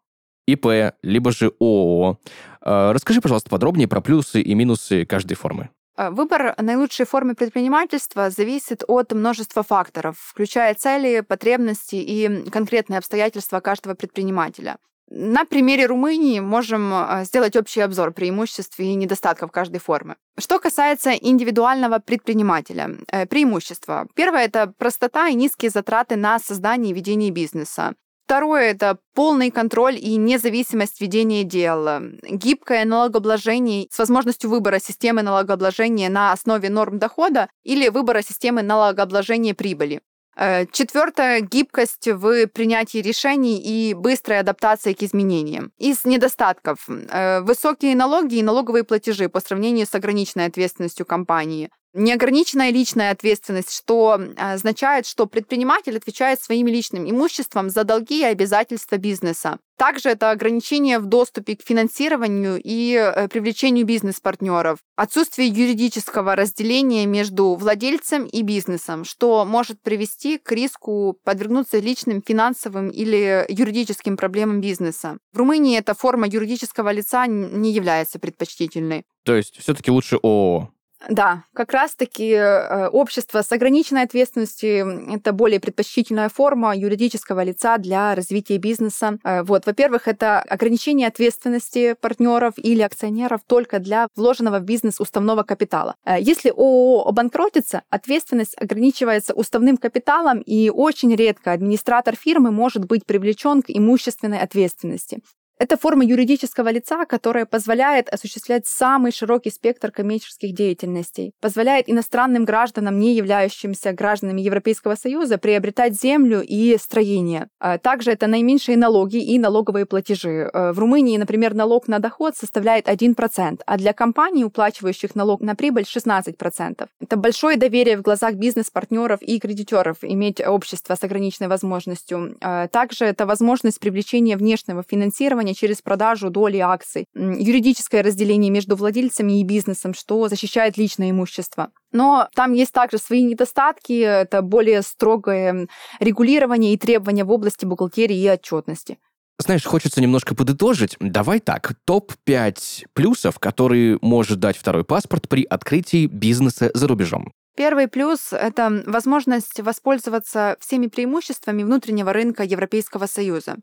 ИП, 0.48 0.94
либо 1.04 1.32
же 1.32 1.54
ООО. 1.60 2.18
Э, 2.62 2.92
расскажи, 2.92 3.22
пожалуйста, 3.22 3.50
подробнее 3.50 3.88
про 3.88 4.02
плюсы 4.02 4.42
и 4.42 4.54
минусы 4.54 5.06
каждой 5.06 5.36
формы. 5.36 5.70
Э, 5.98 6.10
выбор 6.10 6.56
наилучшей 6.58 7.06
формы 7.06 7.36
предпринимательства 7.36 8.30
зависит 8.30 8.84
от 8.88 9.14
множества 9.14 9.64
факторов, 9.64 10.18
включая 10.20 10.74
цели, 10.74 11.22
потребности 11.22 11.96
и 11.96 12.50
конкретные 12.50 12.98
обстоятельства 12.98 13.60
каждого 13.60 13.94
предпринимателя. 13.94 14.78
На 15.14 15.44
примере 15.44 15.88
Румынии 15.88 16.40
можем 16.40 16.94
э, 16.94 17.26
сделать 17.26 17.58
общий 17.58 17.82
обзор 17.82 18.14
преимуществ 18.14 18.80
и 18.80 18.96
недостатков 18.96 19.52
каждой 19.52 19.80
формы. 19.80 20.16
Что 20.40 20.58
касается 20.58 21.12
индивидуального 21.12 22.00
предпринимателя, 22.00 22.92
э, 23.12 23.26
преимущества. 23.26 24.08
Первое– 24.16 24.46
это 24.46 24.74
простота 24.78 25.28
и 25.28 25.34
низкие 25.34 25.70
затраты 25.70 26.16
на 26.16 26.40
создание 26.40 26.92
и 26.92 26.94
ведение 26.94 27.30
бизнеса. 27.30 27.94
Второе– 28.26 28.72
это 28.72 29.00
полный 29.14 29.52
контроль 29.52 29.98
и 29.98 30.16
независимость 30.16 31.02
ведения 31.02 31.44
дел, 31.44 31.90
гибкое 32.24 32.86
налогообложение 32.86 33.88
с 33.92 34.00
возможностью 34.00 34.50
выбора 34.50 34.80
системы 34.80 35.24
налогообложения 35.24 36.08
на 36.08 36.32
основе 36.32 36.70
норм 36.70 37.00
дохода 37.00 37.50
или 37.66 37.90
выбора 37.90 38.22
системы 38.22 38.62
налогообложения 38.62 39.54
прибыли. 39.54 40.00
Э, 40.42 40.66
Четвертое– 40.72 41.42
гибкость 41.42 42.08
в 42.08 42.48
принятии 42.48 42.98
решений 42.98 43.62
и 43.62 43.94
быстрая 43.94 44.40
адаптация 44.40 44.96
к 44.96 45.04
изменениям. 45.04 45.72
Из 45.78 46.04
недостатков 46.04 46.90
э,– 46.90 47.42
высокие 47.42 47.96
налоги 47.96 48.36
и 48.36 48.44
налоговые 48.44 48.84
платежи 48.84 49.30
по 49.30 49.40
сравнению 49.40 49.86
с 49.86 49.94
ограниченной 49.94 50.48
ответственностью 50.48 51.06
компании. 51.06 51.70
Неограниченная 51.94 52.72
личная 52.72 53.12
ответственность, 53.12 53.74
что 53.74 54.18
а, 54.38 54.54
означает, 54.54 55.06
что 55.06 55.26
предприниматель 55.26 55.98
отвечает 55.98 56.42
своим 56.42 56.68
личным 56.68 57.10
имуществом 57.10 57.70
за 57.70 57.84
долги 57.84 58.22
и 58.22 58.26
обязательства 58.26 58.96
бизнеса. 58.98 59.60
Также 59.78 60.10
это 60.10 60.32
ограничение 60.32 61.00
в 61.00 61.08
доступе 61.08 61.58
к 61.58 61.64
финансированию 61.64 62.62
и 62.64 62.94
э, 62.94 63.28
привлечению 63.28 63.86
бизнес-партнеров, 63.86 64.78
отсутствие 64.96 65.48
юридического 65.48 66.36
разделения 66.36 67.06
между 67.08 67.56
владельцем 67.56 68.26
и 68.26 68.44
бизнесом, 68.44 69.04
что 69.04 69.44
может 69.44 69.82
привести 69.82 70.38
к 70.38 70.52
риску 70.52 71.18
подвергнуться 71.24 71.80
личным 71.80 72.22
финансовым 72.22 72.90
или 72.90 73.44
юридическим 73.50 74.18
проблемам 74.18 74.62
бизнеса. 74.62 75.18
В 75.34 75.40
Румынии 75.40 75.78
эта 75.78 75.94
форма 75.94 76.28
юридического 76.28 76.92
лица 76.92 77.26
не 77.26 77.74
является 77.74 78.20
предпочтительной. 78.20 79.04
То 79.24 79.36
есть 79.36 79.58
все-таки 79.58 79.90
лучше 79.92 80.18
ООО? 80.18 80.70
Да, 81.10 81.46
как 81.54 81.74
раз-таки 81.74 82.30
э, 82.30 82.88
общество 82.88 83.42
с 83.42 83.52
ограниченной 83.52 84.04
ответственностью– 84.04 85.08
это 85.16 85.34
более 85.34 85.60
предпочтительная 85.60 86.30
форма 86.30 86.76
юридического 86.78 87.44
лица 87.44 87.78
для 87.78 88.14
развития 88.14 88.58
бизнеса. 88.58 89.18
Э, 89.24 89.42
вот, 89.42 89.66
во-первых, 89.66 90.08
это 90.08 90.40
ограничение 90.42 91.08
ответственности 91.08 91.96
партнеров 92.00 92.54
или 92.58 92.82
акционеров 92.82 93.42
только 93.48 93.80
для 93.80 94.08
вложенного 94.16 94.60
в 94.60 94.64
бизнес 94.64 95.00
уставного 95.00 95.44
капитала. 95.44 95.96
Э, 96.06 96.18
если 96.20 96.50
ООО 96.50 97.08
обанкротится, 97.08 97.82
ответственность 97.90 98.56
ограничивается 98.62 99.34
уставным 99.34 99.78
капиталом, 99.78 100.40
и 100.40 100.70
очень 100.70 101.16
редко 101.16 101.52
администратор 101.52 102.16
фирмы 102.16 102.52
может 102.52 102.86
быть 102.86 103.06
привлечен 103.06 103.64
к 103.64 103.66
имущественной 103.70 104.40
ответственности. 104.40 105.20
Это 105.62 105.78
форма 105.78 106.04
юридического 106.04 106.70
лица, 106.70 107.06
которая 107.06 107.46
позволяет 107.46 108.10
осуществлять 108.10 108.66
самый 108.66 109.12
широкий 109.12 109.52
спектр 109.52 109.92
коммерческих 109.92 110.56
деятельностей, 110.56 111.36
позволяет 111.40 111.88
иностранным 111.88 112.46
гражданам, 112.46 112.98
не 112.98 113.14
являющимся 113.14 113.94
гражданами 113.94 114.42
Европейского 114.42 114.96
Союза, 114.96 115.38
приобретать 115.38 115.94
землю 115.94 116.42
и 116.42 116.76
строение. 116.80 117.48
А 117.60 117.78
также 117.78 118.10
это 118.10 118.26
наименьшие 118.26 118.76
налоги 118.76 119.18
и 119.18 119.38
налоговые 119.38 119.86
платежи. 119.86 120.50
Э, 120.52 120.72
в 120.72 120.80
Румынии, 120.80 121.16
например, 121.16 121.54
налог 121.54 121.88
на 121.88 122.00
доход 122.00 122.36
составляет 122.36 122.88
1%, 122.88 123.62
а 123.64 123.78
для 123.78 123.94
компаний, 123.94 124.44
уплачивающих 124.44 125.14
налог 125.14 125.42
на 125.42 125.54
прибыль, 125.54 125.84
16%. 125.84 126.88
Это 127.00 127.18
большое 127.18 127.58
доверие 127.58 127.98
в 127.98 128.02
глазах 128.02 128.34
бизнес-партнеров 128.34 129.22
и 129.22 129.40
кредиторов 129.40 129.98
иметь 130.02 130.42
общество 130.42 130.96
с 130.96 131.04
ограниченной 131.04 131.50
возможностью. 131.50 132.36
Э, 132.42 132.68
также 132.72 133.06
это 133.06 133.28
возможность 133.28 133.80
привлечения 133.80 134.38
внешнего 134.38 134.82
финансирования 134.82 135.51
финансирование 135.52 135.54
через 135.54 135.82
продажу 135.82 136.30
доли 136.30 136.58
акций, 136.58 137.06
юридическое 137.14 138.04
разделение 138.04 138.52
между 138.52 138.76
владельцами 138.76 139.40
и 139.40 139.44
бизнесом, 139.44 139.94
что 139.94 140.28
защищает 140.28 140.78
личное 140.78 141.12
имущество. 141.12 141.70
Но 141.92 142.28
там 142.36 142.54
есть 142.54 142.72
также 142.72 142.98
свои 142.98 143.24
недостатки, 143.24 143.94
это 143.94 144.42
более 144.42 144.82
строгое 144.82 145.68
регулирование 146.00 146.74
и 146.74 146.78
требования 146.78 147.24
в 147.24 147.32
области 147.32 147.66
бухгалтерии 147.66 148.18
и 148.18 148.30
отчетности. 148.30 148.98
Знаешь, 149.40 149.66
хочется 149.66 150.02
немножко 150.02 150.36
подытожить. 150.36 150.98
Давай 151.00 151.40
так, 151.40 151.74
топ-5 151.86 152.86
плюсов, 152.94 153.40
которые 153.40 153.98
может 154.02 154.40
дать 154.40 154.58
второй 154.58 154.84
паспорт 154.84 155.28
при 155.28 155.44
открытии 155.44 156.06
бизнеса 156.06 156.70
за 156.74 156.88
рубежом. 156.88 157.32
Первый 157.58 157.88
плюс— 157.88 158.20
это 158.32 158.84
возможность 158.86 159.60
воспользоваться 159.60 160.56
всеми 160.60 160.88
преимуществами 160.88 161.64
внутреннего 161.64 162.14
рынка 162.14 162.44
Европейского 162.44 163.08
Союза. 163.08 163.58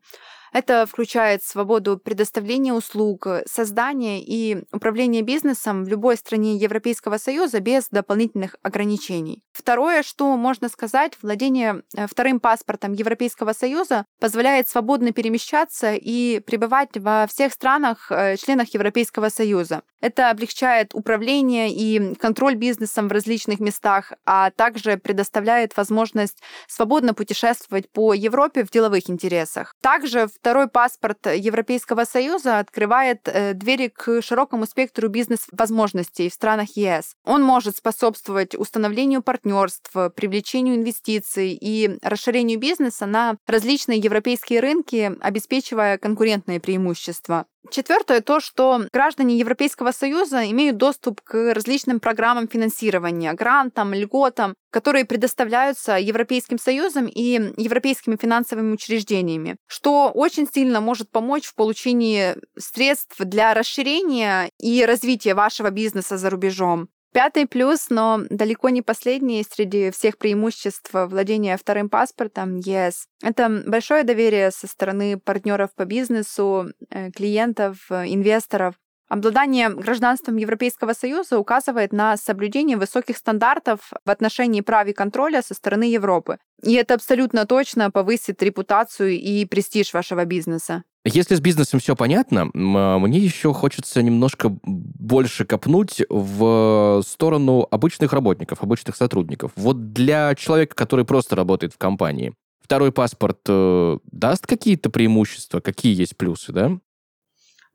Это 0.53 0.87
включает 0.87 1.43
свободу 1.43 1.99
предоставления 1.99 2.73
услуг, 2.73 3.27
создания 3.47 4.23
и 4.23 4.65
управления 4.73 5.23
бизнесом 5.23 5.85
в 5.85 5.89
любой 5.89 6.17
стране 6.17 6.57
Европейского 6.57 7.19
Союза 7.19 7.61
без 7.61 7.89
дополнительных 7.89 8.57
ограничений. 8.63 9.45
Второе, 9.53 10.03
что 10.03 10.37
можно 10.37 10.69
сказать, 10.69 11.15
владение 11.23 11.83
э, 11.97 12.07
вторым 12.07 12.41
паспортом 12.41 12.93
Европейского 12.93 13.53
Союза 13.53 14.05
позволяет 14.21 14.69
свободно 14.69 15.13
перемещаться 15.13 15.95
и 15.95 16.41
пребывать 16.41 16.97
во 16.97 17.27
всех 17.27 17.53
странах, 17.53 18.11
э, 18.11 18.37
членах 18.37 18.73
Европейского 18.75 19.29
Союза. 19.29 19.83
Это 20.01 20.31
облегчает 20.31 20.95
управление 20.95 21.73
и 21.73 22.15
контроль 22.15 22.55
бизнесом 22.55 23.09
в 23.09 23.13
различных 23.13 23.59
местах, 23.59 24.13
а 24.25 24.51
также 24.51 24.97
предоставляет 24.97 25.77
возможность 25.77 26.41
свободно 26.69 27.15
путешествовать 27.15 27.91
по 27.91 28.15
Европе 28.15 28.65
в 28.65 28.71
деловых 28.71 29.11
интересах. 29.11 29.75
Также 29.81 30.29
второй 30.41 30.69
паспорт 30.69 31.27
Европейского 31.27 32.05
Союза 32.05 32.59
открывает 32.59 33.21
э, 33.27 33.55
двери 33.55 33.89
к 33.89 34.23
широкому 34.23 34.67
спектру 34.67 35.09
бизнес-возможностей 35.09 36.29
в 36.29 36.35
странах 36.35 36.77
ЕС. 36.77 37.15
Он 37.25 37.43
может 37.43 37.77
способствовать 37.77 38.55
установлению 38.55 39.23
партнерств, 39.23 39.91
привлечению 40.15 40.77
инвестиций 40.77 41.59
и 41.61 41.99
расширению 42.03 42.59
бизнеса 42.59 43.07
на 43.07 43.37
различные 43.47 43.99
европейские 43.99 44.61
рынки, 44.61 45.13
обеспечивая 45.21 45.99
конкурентные 45.99 46.61
преимущества. 46.61 47.47
Четвертое 47.71 48.21
то, 48.21 48.41
что 48.41 48.87
граждане 48.93 49.39
Европейского 49.39 49.93
Союза 49.93 50.51
имеют 50.51 50.77
доступ 50.77 51.21
к 51.21 51.53
различным 51.53 52.01
программам 52.01 52.49
финансирования, 52.49 53.33
грантам, 53.35 53.93
льготам, 53.93 54.55
которые 54.71 55.05
предоставляются 55.05 55.99
Европейским 55.99 56.59
Союзом 56.59 57.07
и 57.07 57.53
европейскими 57.57 58.17
финансовыми 58.17 58.73
учреждениями, 58.73 59.57
что 59.67 60.11
очень 60.15 60.49
сильно 60.51 60.81
может 60.81 61.11
помочь 61.11 61.47
в 61.47 61.55
получении 61.55 62.37
средств 62.59 63.17
для 63.19 63.53
расширения 63.55 64.51
и 64.59 64.85
развития 64.85 65.35
вашего 65.35 65.71
бизнеса 65.71 66.17
за 66.17 66.31
рубежом. 66.31 66.89
Пятый 67.19 67.49
плюс, 67.49 67.91
но 67.91 68.21
далеко 68.31 68.69
не 68.69 68.81
последний 68.81 69.43
среди 69.43 69.91
всех 69.91 70.19
преимуществ 70.19 70.91
владения 70.93 71.57
вторым 71.57 71.89
паспортом 71.89 72.59
ЕС. 72.59 73.09
Это 73.25 73.65
большое 73.67 74.05
доверие 74.05 74.53
со 74.53 74.69
стороны 74.69 75.19
партнеров 75.19 75.71
по 75.75 75.85
бизнесу, 75.85 76.69
э, 76.91 77.11
клиентов, 77.11 77.91
инвесторов. 77.91 78.77
Обладание 79.09 79.69
гражданством 79.69 80.37
Европейского 80.37 80.93
Союза 80.93 81.41
указывает 81.41 81.93
на 81.93 82.17
соблюдение 82.17 82.77
высоких 82.77 83.17
стандартов 83.17 83.91
в 84.05 84.11
отношении 84.11 84.61
прав 84.61 84.87
и 84.87 84.93
контроля 84.93 85.43
со 85.43 85.55
стороны 85.55 85.91
Европы. 85.91 86.39
И 86.63 86.75
это 86.75 86.95
абсолютно 86.95 87.47
точно 87.47 87.91
повысит 87.91 88.41
репутацию 88.45 89.19
и 89.19 89.45
престиж 89.45 89.93
вашего 89.93 90.25
бизнеса. 90.25 90.85
Если 91.15 91.35
с 91.35 91.41
бизнесом 91.41 91.81
все 91.81 91.97
понятно, 91.97 92.51
а, 92.55 92.99
мне 92.99 93.19
еще 93.19 93.53
хочется 93.53 94.03
немножко 94.03 94.57
больше 94.63 95.45
копнуть 95.45 96.03
в 96.09 97.03
сторону 97.07 97.67
обычных 97.71 98.13
работников, 98.13 98.63
обычных 98.63 98.97
сотрудников. 98.97 99.53
Вот 99.57 99.93
для 99.93 100.35
человека, 100.35 100.75
который 100.75 101.05
просто 101.05 101.37
работает 101.37 101.73
в 101.73 101.79
компании, 101.79 102.35
второй 102.61 102.93
паспорт 102.93 103.41
э, 103.49 103.99
даст 104.13 104.47
какие-то 104.47 104.91
преимущества? 104.91 105.61
Какие 105.61 105.99
есть 105.99 106.17
плюсы, 106.17 106.53
да? 106.53 106.79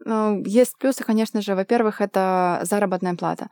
Ну, 0.05 0.43
есть 0.45 0.77
плюсы, 0.77 1.03
конечно 1.03 1.41
же. 1.41 1.55
Во-первых, 1.55 2.01
это 2.01 2.59
заработная 2.63 3.15
плата. 3.15 3.47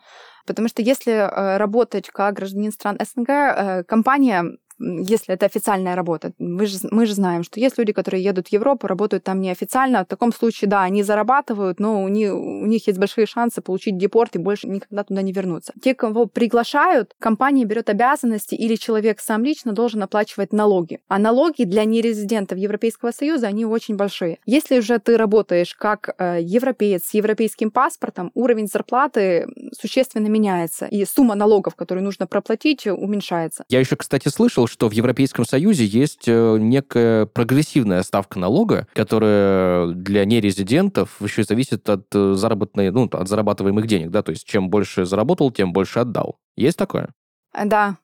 Потому 0.46 0.67
что 0.67 0.82
если 0.82 1.13
э, 1.13 1.58
работать 1.58 2.10
как 2.10 2.36
гражданин 2.36 2.72
стран 2.72 2.98
СНГ, 3.00 3.30
э, 3.30 3.84
компания 3.88 4.44
если 4.82 5.34
это 5.34 5.46
официальная 5.46 5.96
работа. 5.96 6.34
Мы 6.39 6.65
же, 6.65 6.78
мы 6.91 7.06
же 7.06 7.13
знаем, 7.13 7.44
что 7.44 7.60
есть 7.60 7.78
люди, 7.78 7.94
которые 7.94 8.24
едут 8.24 8.48
в 8.48 8.54
Европу, 8.54 8.88
работают 8.88 9.24
там 9.24 9.39
неофициально. 9.39 10.04
В 10.04 10.08
таком 10.08 10.34
случае, 10.34 10.70
да, 10.70 10.84
они 10.84 11.04
зарабатывают, 11.04 11.80
но 11.80 12.04
у 12.04 12.08
них, 12.08 12.34
у 12.34 12.65
них 12.65 12.88
есть 12.88 13.00
большие 13.00 13.26
шансы 13.26 13.62
получить 13.62 13.98
депорт 13.98 14.36
и 14.36 14.39
больше 14.39 14.67
никогда 14.67 15.04
туда 15.04 15.22
не 15.22 15.32
вернуться. 15.32 15.74
Те, 15.82 15.94
кого 15.94 16.26
приглашают, 16.26 17.13
компания 17.20 17.65
берет 17.65 17.89
обязанности 17.89 18.56
или 18.56 18.76
человек 18.76 19.20
сам 19.20 19.44
лично 19.44 19.74
должен 19.74 20.02
оплачивать 20.04 20.54
налоги. 20.54 21.00
А 21.08 21.20
налоги 21.20 21.63
для 21.63 21.86
нерезидентов 21.86 22.58
Европейского 22.58 23.12
Союза, 23.12 23.48
они 23.48 23.65
очень 23.65 23.96
большие. 23.96 24.39
Если 24.46 24.80
уже 24.80 25.00
ты 25.00 25.17
работаешь 25.17 25.76
как 25.76 26.15
э, 26.17 26.39
европеец 26.41 27.06
с 27.06 27.13
европейским 27.13 27.72
паспортом, 27.72 28.32
уровень 28.34 28.67
зарплаты 28.67 29.48
существенно 29.80 30.28
меняется, 30.28 30.88
и 30.88 31.06
сумма 31.06 31.36
налогов, 31.36 31.76
которые 31.76 32.04
нужно 32.04 32.28
проплатить, 32.28 32.88
уменьшается. 32.88 33.65
Я 33.70 33.80
еще, 33.80 33.96
кстати, 33.96 34.30
слышал, 34.30 34.67
что 34.71 34.88
в 34.88 34.93
Европейском 34.93 35.45
Союзе 35.45 35.86
есть 35.86 36.27
э, 36.27 36.57
некая 36.57 37.25
прогрессивная 37.25 38.01
ставка 38.03 38.39
налога, 38.39 38.88
которая 38.93 39.88
для 39.88 40.23
нерезидентов 40.23 41.21
еще 41.21 41.43
зависит 41.43 41.89
от 41.89 42.07
э, 42.15 42.34
заработной, 42.34 42.89
ну, 42.91 43.10
от 43.12 43.27
зарабатываемых 43.27 43.86
денег, 43.86 44.10
да, 44.12 44.23
то 44.23 44.31
есть 44.31 44.47
чем 44.47 44.69
больше 44.69 45.05
заработал, 45.05 45.51
тем 45.51 45.73
больше 45.73 45.99
отдал. 45.99 46.38
Есть 46.55 46.77
такое? 46.77 47.10
Да, 47.53 47.97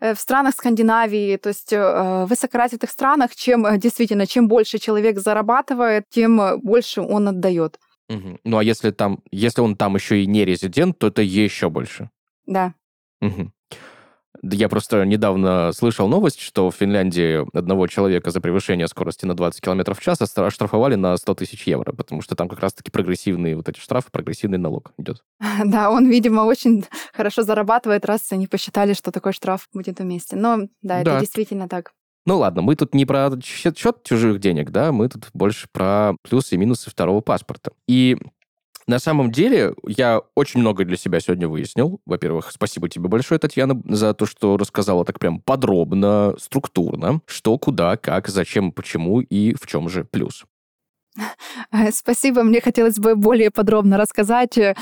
в 0.00 0.16
странах 0.16 0.54
Скандинавии, 0.54 1.36
то 1.36 1.50
есть 1.50 1.72
в 1.72 2.26
высокоразвитых 2.28 2.90
странах, 2.90 3.34
чем 3.36 3.78
действительно, 3.78 4.26
чем 4.26 4.48
больше 4.48 4.78
человек 4.78 5.18
зарабатывает, 5.18 6.04
тем 6.08 6.60
больше 6.62 7.02
он 7.02 7.28
отдает. 7.28 7.78
Угу. 8.08 8.40
Ну 8.44 8.58
а 8.58 8.64
если 8.64 8.90
там, 8.90 9.20
если 9.30 9.60
он 9.60 9.76
там 9.76 9.94
еще 9.94 10.22
и 10.22 10.26
не 10.26 10.44
резидент, 10.44 10.98
то 10.98 11.08
это 11.08 11.22
еще 11.22 11.70
больше. 11.70 12.10
Да. 12.46 12.74
Угу. 13.20 13.50
Я 14.52 14.68
просто 14.68 15.04
недавно 15.04 15.72
слышал 15.72 16.06
новость, 16.06 16.40
что 16.40 16.70
в 16.70 16.74
Финляндии 16.74 17.46
одного 17.56 17.86
человека 17.86 18.30
за 18.30 18.40
превышение 18.40 18.88
скорости 18.88 19.24
на 19.24 19.34
20 19.34 19.60
км 19.60 19.94
в 19.94 20.00
час 20.00 20.20
оштрафовали 20.20 20.96
на 20.96 21.16
100 21.16 21.34
тысяч 21.34 21.66
евро, 21.66 21.92
потому 21.92 22.20
что 22.20 22.34
там 22.34 22.48
как 22.48 22.60
раз-таки 22.60 22.90
прогрессивные 22.90 23.56
вот 23.56 23.68
эти 23.68 23.78
штрафы, 23.78 24.10
прогрессивный 24.10 24.58
налог 24.58 24.92
идет. 24.98 25.24
Да, 25.64 25.90
он, 25.90 26.08
видимо, 26.08 26.42
очень 26.42 26.84
хорошо 27.12 27.42
зарабатывает, 27.42 28.04
раз 28.04 28.30
они 28.32 28.46
посчитали, 28.46 28.92
что 28.92 29.10
такой 29.10 29.32
штраф 29.32 29.68
будет 29.72 29.98
вместе. 30.00 30.36
Но 30.36 30.68
да, 30.82 31.00
это 31.00 31.12
да. 31.12 31.20
действительно 31.20 31.68
так. 31.68 31.92
Ну 32.26 32.38
ладно, 32.38 32.62
мы 32.62 32.74
тут 32.74 32.94
не 32.94 33.04
про 33.04 33.30
счет 33.42 34.02
чужих 34.02 34.40
денег, 34.40 34.70
да, 34.70 34.92
мы 34.92 35.08
тут 35.08 35.28
больше 35.34 35.68
про 35.72 36.14
плюсы 36.22 36.54
и 36.54 36.58
минусы 36.58 36.90
второго 36.90 37.20
паспорта. 37.20 37.72
И 37.86 38.16
на 38.86 38.98
самом 38.98 39.30
деле, 39.30 39.74
я 39.86 40.20
очень 40.34 40.60
много 40.60 40.84
для 40.84 40.96
себя 40.96 41.20
сегодня 41.20 41.48
выяснил. 41.48 42.00
Во-первых, 42.06 42.50
спасибо 42.52 42.88
тебе 42.88 43.08
большое, 43.08 43.38
Татьяна, 43.38 43.80
за 43.88 44.14
то, 44.14 44.26
что 44.26 44.56
рассказала 44.56 45.04
так 45.04 45.18
прям 45.18 45.40
подробно, 45.40 46.34
структурно, 46.38 47.20
что, 47.26 47.58
куда, 47.58 47.96
как, 47.96 48.28
зачем, 48.28 48.72
почему 48.72 49.20
и 49.20 49.54
в 49.54 49.66
чем 49.66 49.88
же 49.88 50.04
плюс. 50.04 50.44
Спасибо, 51.92 52.42
мне 52.42 52.60
хотелось 52.60 52.96
бы 52.96 53.14
более 53.14 53.50
подробно 53.50 53.96
рассказать. 53.96 54.58
Э, 54.58 54.74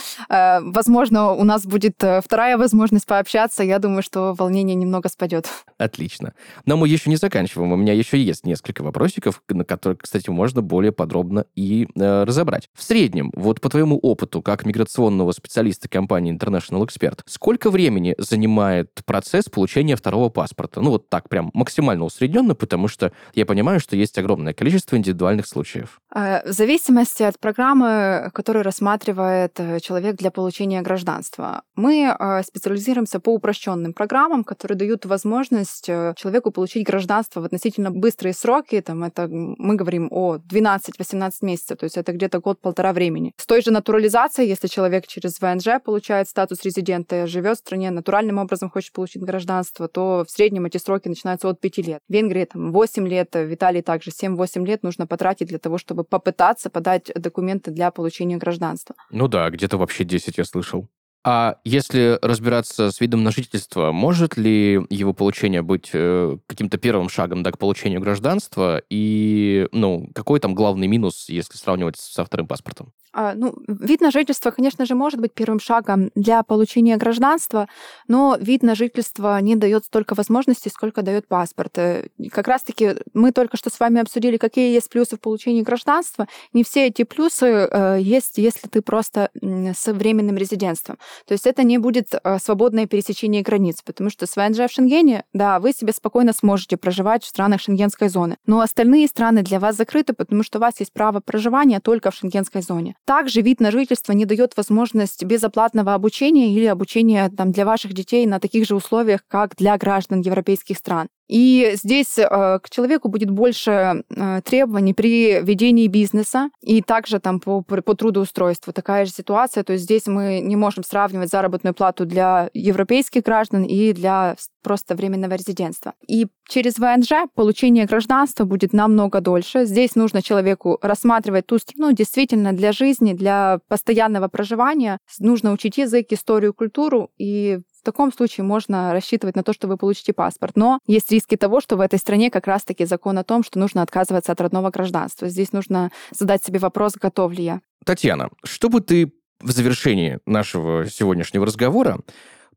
возможно, 0.61 1.33
у 1.33 1.45
нас 1.45 1.66
будет 1.66 2.03
э, 2.03 2.21
вторая 2.25 2.57
возможность 2.57 3.07
пообщаться. 3.07 3.62
Я 3.62 3.79
думаю, 3.79 4.03
что 4.03 4.35
волнение 4.35 4.75
немного 4.75 5.09
спадет. 5.09 5.49
Отлично. 5.79 6.35
Но 6.64 6.77
мы 6.77 6.88
еще 6.88 7.11
не 7.11 7.16
заканчиваем. 7.16 7.73
У 7.73 7.77
меня 7.77 7.92
еще 7.92 8.23
есть 8.23 8.47
несколько 8.47 8.83
вопросиков, 8.83 9.42
на 9.49 9.64
которые, 9.64 9.99
кстати, 9.99 10.31
можно 10.31 10.62
более 10.62 10.92
подробно 10.92 11.45
и 11.55 11.87
э, 11.95 12.25
разобрать. 12.25 12.68
В 12.75 12.83
среднем, 12.83 13.31
вот 13.35 13.61
по 13.61 13.68
твоему 13.68 13.99
опыту, 13.99 14.42
как 14.42 14.64
миграционного 14.64 15.33
специалиста 15.33 15.88
компании 15.88 16.35
International 16.35 16.87
Expert, 16.87 17.21
сколько 17.27 17.71
времени 17.71 18.14
занимает 18.18 18.90
процесс 19.05 19.47
получения 19.47 19.97
второго 19.97 20.31
паспорта? 20.31 20.81
Ну, 20.81 20.90
вот 20.90 21.09
так 21.09 21.29
прям 21.29 21.51
максимально 21.53 22.05
усредненно, 22.05 22.55
потому 22.55 22.88
что 22.88 23.12
я 23.35 23.45
понимаю, 23.47 23.81
что 23.81 23.97
есть 23.97 24.18
огромное 24.18 24.55
количество 24.55 24.97
индивидуальных 24.97 25.47
случаев. 25.47 26.01
Э, 26.14 26.22
в 26.45 26.53
зависимости 26.53 27.23
от 27.23 27.39
программы, 27.39 28.31
которую 28.35 28.65
рассматривает 28.65 29.59
э, 29.59 29.81
человек 29.81 30.17
для 30.17 30.31
получения 30.31 30.83
гражданства, 30.83 31.63
мы 31.77 32.15
э, 32.19 32.43
специализируемся 32.43 33.21
по 33.21 33.35
упрощенным 33.35 33.93
программам, 33.93 34.45
которые 34.45 34.77
дают 34.79 35.07
возможность 35.07 35.87
человеку 35.87 36.51
получить 36.51 36.87
гражданство 36.87 37.41
в 37.41 37.45
относительно 37.45 37.91
быстрые 37.91 38.35
сроки. 38.35 38.81
Там 38.81 39.05
это 39.05 39.29
мы 39.29 39.75
говорим 39.77 40.09
о 40.11 40.37
12-18 40.37 41.33
месяцев, 41.43 41.79
то 41.79 41.85
есть 41.85 41.97
это 41.97 42.13
где-то 42.13 42.41
год-полтора 42.41 42.93
времени. 42.93 43.33
С 43.37 43.47
той 43.47 43.63
же 43.63 43.71
натурализацией, 43.71 44.49
если 44.49 44.69
человек 44.69 45.07
через 45.07 45.41
ВНЖ 45.41 45.83
получает 45.85 46.29
статус 46.29 46.62
резидента, 46.64 47.27
живет 47.27 47.57
в 47.57 47.61
стране, 47.61 47.91
натуральным 47.91 48.39
образом 48.39 48.70
хочет 48.70 48.93
получить 48.93 49.23
гражданство, 49.23 49.89
то 49.89 50.25
в 50.27 50.31
среднем 50.31 50.66
эти 50.66 50.79
сроки 50.79 51.09
начинаются 51.09 51.49
от 51.49 51.61
5 51.61 51.79
лет. 51.79 52.01
В 52.09 52.12
Венгрии 52.12 52.45
там 52.45 52.73
8 52.73 53.09
лет, 53.09 53.35
в 53.35 53.55
Италии 53.55 53.83
также 53.83 54.11
7-8 54.11 54.64
лет 54.66 54.83
нужно 54.83 55.07
потратить 55.07 55.49
для 55.49 55.59
того, 55.59 55.79
чтобы 55.79 56.05
попытаться 56.13 56.69
подать 56.69 57.11
документы 57.15 57.71
для 57.71 57.91
получения 57.91 58.37
гражданства. 58.37 58.95
Ну 59.11 59.29
да, 59.29 59.49
где-то 59.49 59.79
вообще 59.79 60.05
10 60.05 60.37
я 60.37 60.45
слышал. 60.45 60.91
А 61.25 61.59
если 61.64 62.18
разбираться 62.20 62.91
с 62.91 63.01
видом 63.01 63.23
на 63.23 63.31
жительство, 63.31 63.93
может 63.93 64.37
ли 64.37 64.81
его 64.91 65.12
получение 65.12 65.62
быть 65.62 65.91
э, 65.93 66.37
каким-то 66.49 66.79
первым 66.79 67.09
шагом 67.09 67.45
да, 67.45 67.53
к 67.53 67.59
получению 67.59 68.01
гражданства? 68.01 68.83
И 68.91 69.68
ну, 69.70 70.09
какой 70.14 70.41
там 70.41 70.55
главный 70.55 70.89
минус, 70.89 71.29
если 71.29 71.57
сравнивать 71.57 71.97
со 71.97 72.25
вторым 72.25 72.49
паспортом? 72.49 72.93
А, 73.14 73.35
ну, 73.35 73.55
вид 73.68 74.01
на 74.01 74.11
жительство, 74.11 74.51
конечно 74.51 74.87
же, 74.87 74.95
может 74.95 75.20
быть 75.20 75.35
первым 75.35 75.61
шагом 75.61 76.11
для 76.14 76.43
получения 76.43 76.97
гражданства, 76.97 77.68
но 78.09 78.39
вид 78.41 78.62
на 78.62 78.75
жительство 78.75 79.39
не 79.41 79.55
дает 79.55 79.85
столько 79.85 80.14
возможностей, 80.14 80.70
сколько 80.70 81.03
дает 81.03 81.29
паспорт. 81.29 81.77
Э, 81.77 82.09
как 82.31 82.49
раз-таки 82.49 82.97
мы 83.12 83.33
только 83.33 83.59
что 83.59 83.68
с 83.68 83.79
вами 83.79 84.01
обсудили, 84.01 84.39
какие 84.39 84.73
есть 84.73 84.89
плюсы 84.89 85.16
в 85.16 85.20
получении 85.20 85.61
гражданства. 85.61 86.27
Не 86.55 86.64
все 86.64 86.87
эти 86.87 87.05
плюсы 87.05 87.47
э, 87.47 87.99
есть, 88.01 88.39
если 88.39 88.66
ты 88.66 88.81
просто 88.81 89.31
с 89.35 89.93
временным 89.93 90.39
резидентством. 90.39 90.97
То 91.27 91.33
есть 91.33 91.47
это 91.47 91.63
не 91.63 91.79
будет 91.79 92.15
э, 92.15 92.39
свободное 92.39 92.87
пересечение 92.87 93.43
границ, 93.43 93.83
потому 93.85 94.11
что 94.11 94.27
с 94.27 94.37
ВНЖ 94.37 94.71
в 94.71 94.73
Шенгене, 94.73 95.25
да, 95.33 95.61
вы 95.61 95.73
себе 95.73 95.93
спокойно 95.93 96.33
сможете 96.33 96.77
проживать 96.77 97.25
в 97.25 97.29
странах 97.29 97.61
шенгенской 97.61 98.09
зоны. 98.09 98.37
Но 98.47 98.61
остальные 98.61 99.09
страны 99.09 99.43
для 99.43 99.59
вас 99.59 99.77
закрыты, 99.77 100.13
потому 100.13 100.43
что 100.43 100.59
у 100.59 100.61
вас 100.61 100.81
есть 100.81 100.93
право 100.93 101.21
проживания 101.21 101.81
только 101.81 102.11
в 102.11 102.15
шенгенской 102.15 102.63
зоне. 102.63 102.95
Также 103.05 103.41
вид 103.41 103.61
на 103.61 103.71
жительство 103.71 104.13
не 104.13 104.25
дает 104.25 104.57
возможность 104.57 105.25
безоплатного 105.25 105.95
обучения 105.95 106.55
или 106.55 106.67
обучения 106.67 107.31
там, 107.31 107.53
для 107.53 107.65
ваших 107.65 107.93
детей 107.93 108.27
на 108.27 108.41
таких 108.41 108.67
же 108.67 108.75
условиях, 108.75 109.21
как 109.29 109.57
для 109.57 109.77
граждан 109.77 110.21
европейских 110.21 110.79
стран. 110.79 111.09
И 111.29 111.73
здесь 111.75 112.18
э, 112.18 112.27
к 112.27 112.68
человеку 112.70 113.09
будет 113.09 113.31
больше 113.31 114.05
э, 114.11 114.41
требований 114.45 114.95
при 114.95 115.41
ведении 115.41 115.87
бизнеса 115.87 116.51
и 116.61 116.83
также 116.83 117.20
там 117.20 117.41
по, 117.41 117.62
по 117.62 117.95
трудоустройству 117.95 118.73
такая 118.73 119.07
же 119.07 119.12
ситуация. 119.12 119.64
То 119.64 119.73
есть 119.73 119.85
здесь 119.85 120.07
мы 120.07 120.41
не 120.41 120.57
можем 120.57 120.85
сравнивать 120.85 121.31
заработную 121.31 121.75
плату 121.75 122.05
для 122.05 122.51
европейских 122.53 123.23
граждан 123.23 123.64
и 123.64 123.93
для 123.93 124.37
просто 124.62 124.95
временного 124.95 125.35
резидентства. 125.35 125.95
И 126.07 126.27
через 126.49 126.79
ВНЖ 126.79 127.29
получение 127.35 127.87
гражданства 127.87 128.45
будет 128.45 128.73
намного 128.73 129.20
дольше. 129.20 129.64
Здесь 129.64 129.95
нужно 129.97 130.23
человеку 130.23 130.79
рассматривать 130.83 131.47
ту 131.47 131.59
страну 131.59 131.93
действительно 131.93 132.53
для 132.53 132.73
жизни, 132.73 133.12
для 133.12 133.61
постоянного 133.68 134.29
проживания. 134.29 134.99
Нужно 135.18 135.53
учить 135.53 135.79
язык, 135.79 136.07
историю, 136.11 136.55
культуру, 136.55 137.11
и 137.18 137.61
в 137.83 137.85
таком 137.85 138.12
случае 138.12 138.45
можно 138.45 138.93
рассчитывать 138.93 139.35
на 139.35 139.43
то, 139.43 139.53
что 139.53 139.66
вы 139.66 139.76
получите 139.76 140.12
паспорт. 140.12 140.57
Но 140.57 140.78
есть 140.87 141.11
риски 141.11 141.37
того, 141.37 141.61
что 141.61 141.76
в 141.76 141.80
этой 141.80 141.99
стране 141.99 142.30
как 142.30 142.47
раз-таки 142.47 142.85
закон 142.85 143.18
о 143.18 143.24
том, 143.24 143.43
что 143.43 143.59
нужно 143.59 143.83
отказываться 143.83 144.30
от 144.30 144.41
родного 144.41 144.70
гражданства. 144.70 145.28
Здесь 145.28 145.53
нужно 145.53 145.91
задать 146.12 146.45
себе 146.45 146.61
вопрос, 146.61 146.95
готов 146.95 147.33
ли 147.33 147.43
я. 147.43 147.61
Татьяна, 147.85 148.30
что 148.45 148.68
бы 148.68 148.80
ты 148.80 149.12
в 149.41 149.51
завершении 149.51 150.20
нашего 150.26 150.87
сегодняшнего 150.89 151.45
разговора 151.45 151.99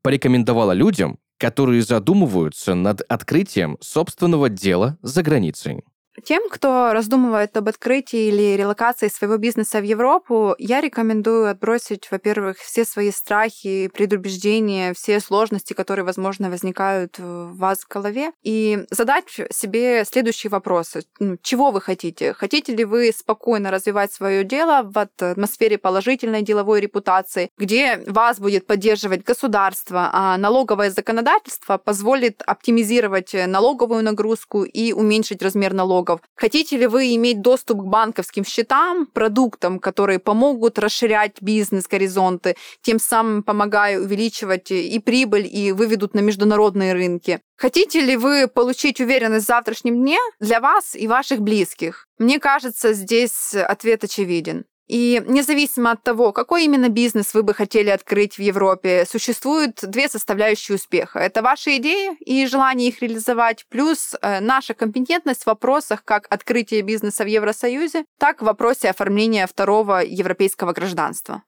порекомендовала 0.04 0.74
людям, 0.74 1.18
которые 1.40 1.82
задумываются 1.82 2.76
над 2.76 3.02
открытием 3.10 3.78
собственного 3.82 4.50
дела 4.50 5.00
за 5.02 5.24
границей? 5.24 5.84
Тем, 6.24 6.50
кто 6.50 6.94
раздумывает 6.94 7.56
об 7.58 7.68
открытии 7.68 8.30
или 8.30 8.56
релокации 8.56 9.10
своего 9.10 9.38
бизнеса 9.38 9.80
в 9.80 9.84
Европу, 9.84 10.56
я 10.58 10.82
рекомендую 10.82 11.50
отбросить, 11.50 12.10
во-первых, 12.10 12.58
все 12.58 12.86
свои 12.86 13.12
страхи, 13.12 13.90
предубеждения, 13.94 14.94
все 14.94 15.20
сложности, 15.20 15.74
которые, 15.74 16.06
возможно, 16.06 16.50
возникают 16.50 17.20
в 17.20 17.58
вас 17.58 17.80
в 17.80 17.88
голове, 17.88 18.32
и 18.44 18.86
задать 18.90 19.26
себе 19.52 20.06
следующие 20.06 20.50
вопросы. 20.50 21.04
Ну, 21.20 21.38
чего 21.42 21.72
вы 21.72 21.82
хотите? 21.82 22.34
Хотите 22.34 22.76
ли 22.76 22.86
вы 22.86 23.12
спокойно 23.12 23.72
развивать 23.72 24.14
свое 24.14 24.44
дело 24.44 24.84
в 24.84 24.98
атмосфере 24.98 25.78
положительной 25.78 26.42
деловой 26.42 26.80
репутации, 26.80 27.50
где 27.58 28.02
вас 28.08 28.40
будет 28.40 28.68
поддерживать 28.68 29.24
государство, 29.24 30.10
а 30.14 30.38
налоговое 30.38 30.92
законодательство 30.92 31.78
позволит 31.78 32.42
оптимизировать 32.46 33.34
налоговую 33.48 34.04
нагрузку 34.04 34.64
и 34.64 34.94
уменьшить 34.94 35.42
размер 35.42 35.74
налога 35.74 36.05
налогов. 36.06 36.22
Хотите 36.36 36.78
ли 36.78 36.88
вы 36.88 37.16
иметь 37.16 37.42
доступ 37.42 37.80
к 37.82 37.86
банковским 37.86 38.46
счетам, 38.46 39.08
продуктам, 39.08 39.80
которые 39.80 40.20
помогут 40.20 40.80
расширять 40.80 41.42
бизнес-горизонты, 41.42 42.56
тем 42.82 43.00
самым 43.00 43.44
помогая 43.44 44.00
увеличивать 44.00 44.72
и 44.72 45.00
прибыль, 45.00 45.48
и 45.48 45.72
выведут 45.72 46.14
на 46.14 46.20
международные 46.20 46.94
рынки? 46.94 47.40
Хотите 47.58 48.02
ли 48.02 48.18
вы 48.18 48.48
получить 48.48 49.00
уверенность 49.00 49.46
в 49.46 49.48
завтрашнем 49.48 49.96
дне 49.96 50.18
для 50.40 50.60
вас 50.60 50.96
и 50.96 51.08
ваших 51.08 51.40
близких? 51.42 52.06
Мне 52.18 52.40
кажется, 52.40 52.94
здесь 52.94 53.54
ответ 53.54 54.04
очевиден. 54.04 54.66
И 54.88 55.24
независимо 55.28 55.92
от 55.92 56.04
того, 56.04 56.32
какой 56.32 56.66
именно 56.66 56.90
бизнес 56.90 57.34
вы 57.34 57.44
бы 57.44 57.54
хотели 57.54 57.90
открыть 57.90 58.38
в 58.38 58.42
Европе, 58.42 59.06
существуют 59.10 59.80
две 59.82 60.08
составляющие 60.08 60.76
успеха. 60.76 61.20
Это 61.20 61.42
ваши 61.42 61.78
идеи 61.78 62.16
и 62.20 62.46
желание 62.46 62.90
их 62.90 63.02
реализовать, 63.02 63.66
плюс 63.70 64.16
э, 64.22 64.40
наша 64.42 64.74
компетентность 64.74 65.44
в 65.44 65.48
вопросах 65.48 66.04
как 66.04 66.28
открытия 66.30 66.82
бизнеса 66.82 67.24
в 67.24 67.28
Евросоюзе, 67.28 68.06
так 68.20 68.42
в 68.42 68.46
вопросе 68.46 68.90
оформления 68.90 69.48
второго 69.48 70.04
европейского 70.04 70.72
гражданства. 70.74 71.44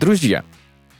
Друзья, 0.00 0.44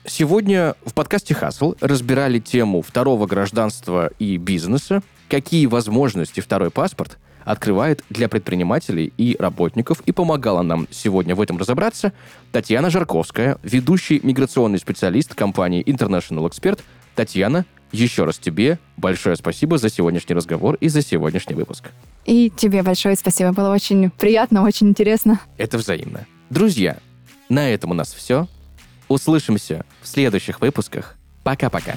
сегодня 0.04 0.74
в 0.84 0.92
подкасте 0.92 1.32
«Хасл» 1.32 1.72
разбирали 1.80 2.38
тему 2.38 2.82
второго 2.82 3.26
гражданства 3.26 4.10
и 4.18 4.36
бизнеса, 4.36 5.02
какие 5.30 5.64
возможности 5.64 6.40
второй 6.40 6.70
паспорт 6.70 7.16
открывает 7.42 8.04
для 8.10 8.28
предпринимателей 8.28 9.10
и 9.16 9.36
работников, 9.38 10.02
и 10.04 10.12
помогала 10.12 10.60
нам 10.60 10.86
сегодня 10.90 11.34
в 11.34 11.40
этом 11.40 11.56
разобраться 11.56 12.12
Татьяна 12.52 12.90
Жарковская, 12.90 13.56
ведущий 13.62 14.20
миграционный 14.22 14.78
специалист 14.78 15.34
компании 15.34 15.82
International 15.82 16.46
Expert. 16.46 16.80
Татьяна, 17.14 17.64
еще 17.92 18.24
раз 18.24 18.36
тебе 18.36 18.78
большое 18.98 19.36
спасибо 19.36 19.78
за 19.78 19.88
сегодняшний 19.88 20.34
разговор 20.34 20.74
и 20.74 20.88
за 20.88 21.00
сегодняшний 21.00 21.54
выпуск. 21.54 21.88
И 22.26 22.52
тебе 22.54 22.82
большое 22.82 23.16
спасибо. 23.16 23.52
Было 23.52 23.72
очень 23.72 24.10
приятно, 24.10 24.62
очень 24.62 24.90
интересно. 24.90 25.40
Это 25.56 25.78
взаимно. 25.78 26.26
Друзья, 26.50 26.98
на 27.48 27.66
этом 27.70 27.92
у 27.92 27.94
нас 27.94 28.12
все. 28.12 28.46
Услышимся 29.10 29.84
в 30.02 30.06
следующих 30.06 30.60
выпусках. 30.60 31.16
Пока-пока. 31.42 31.96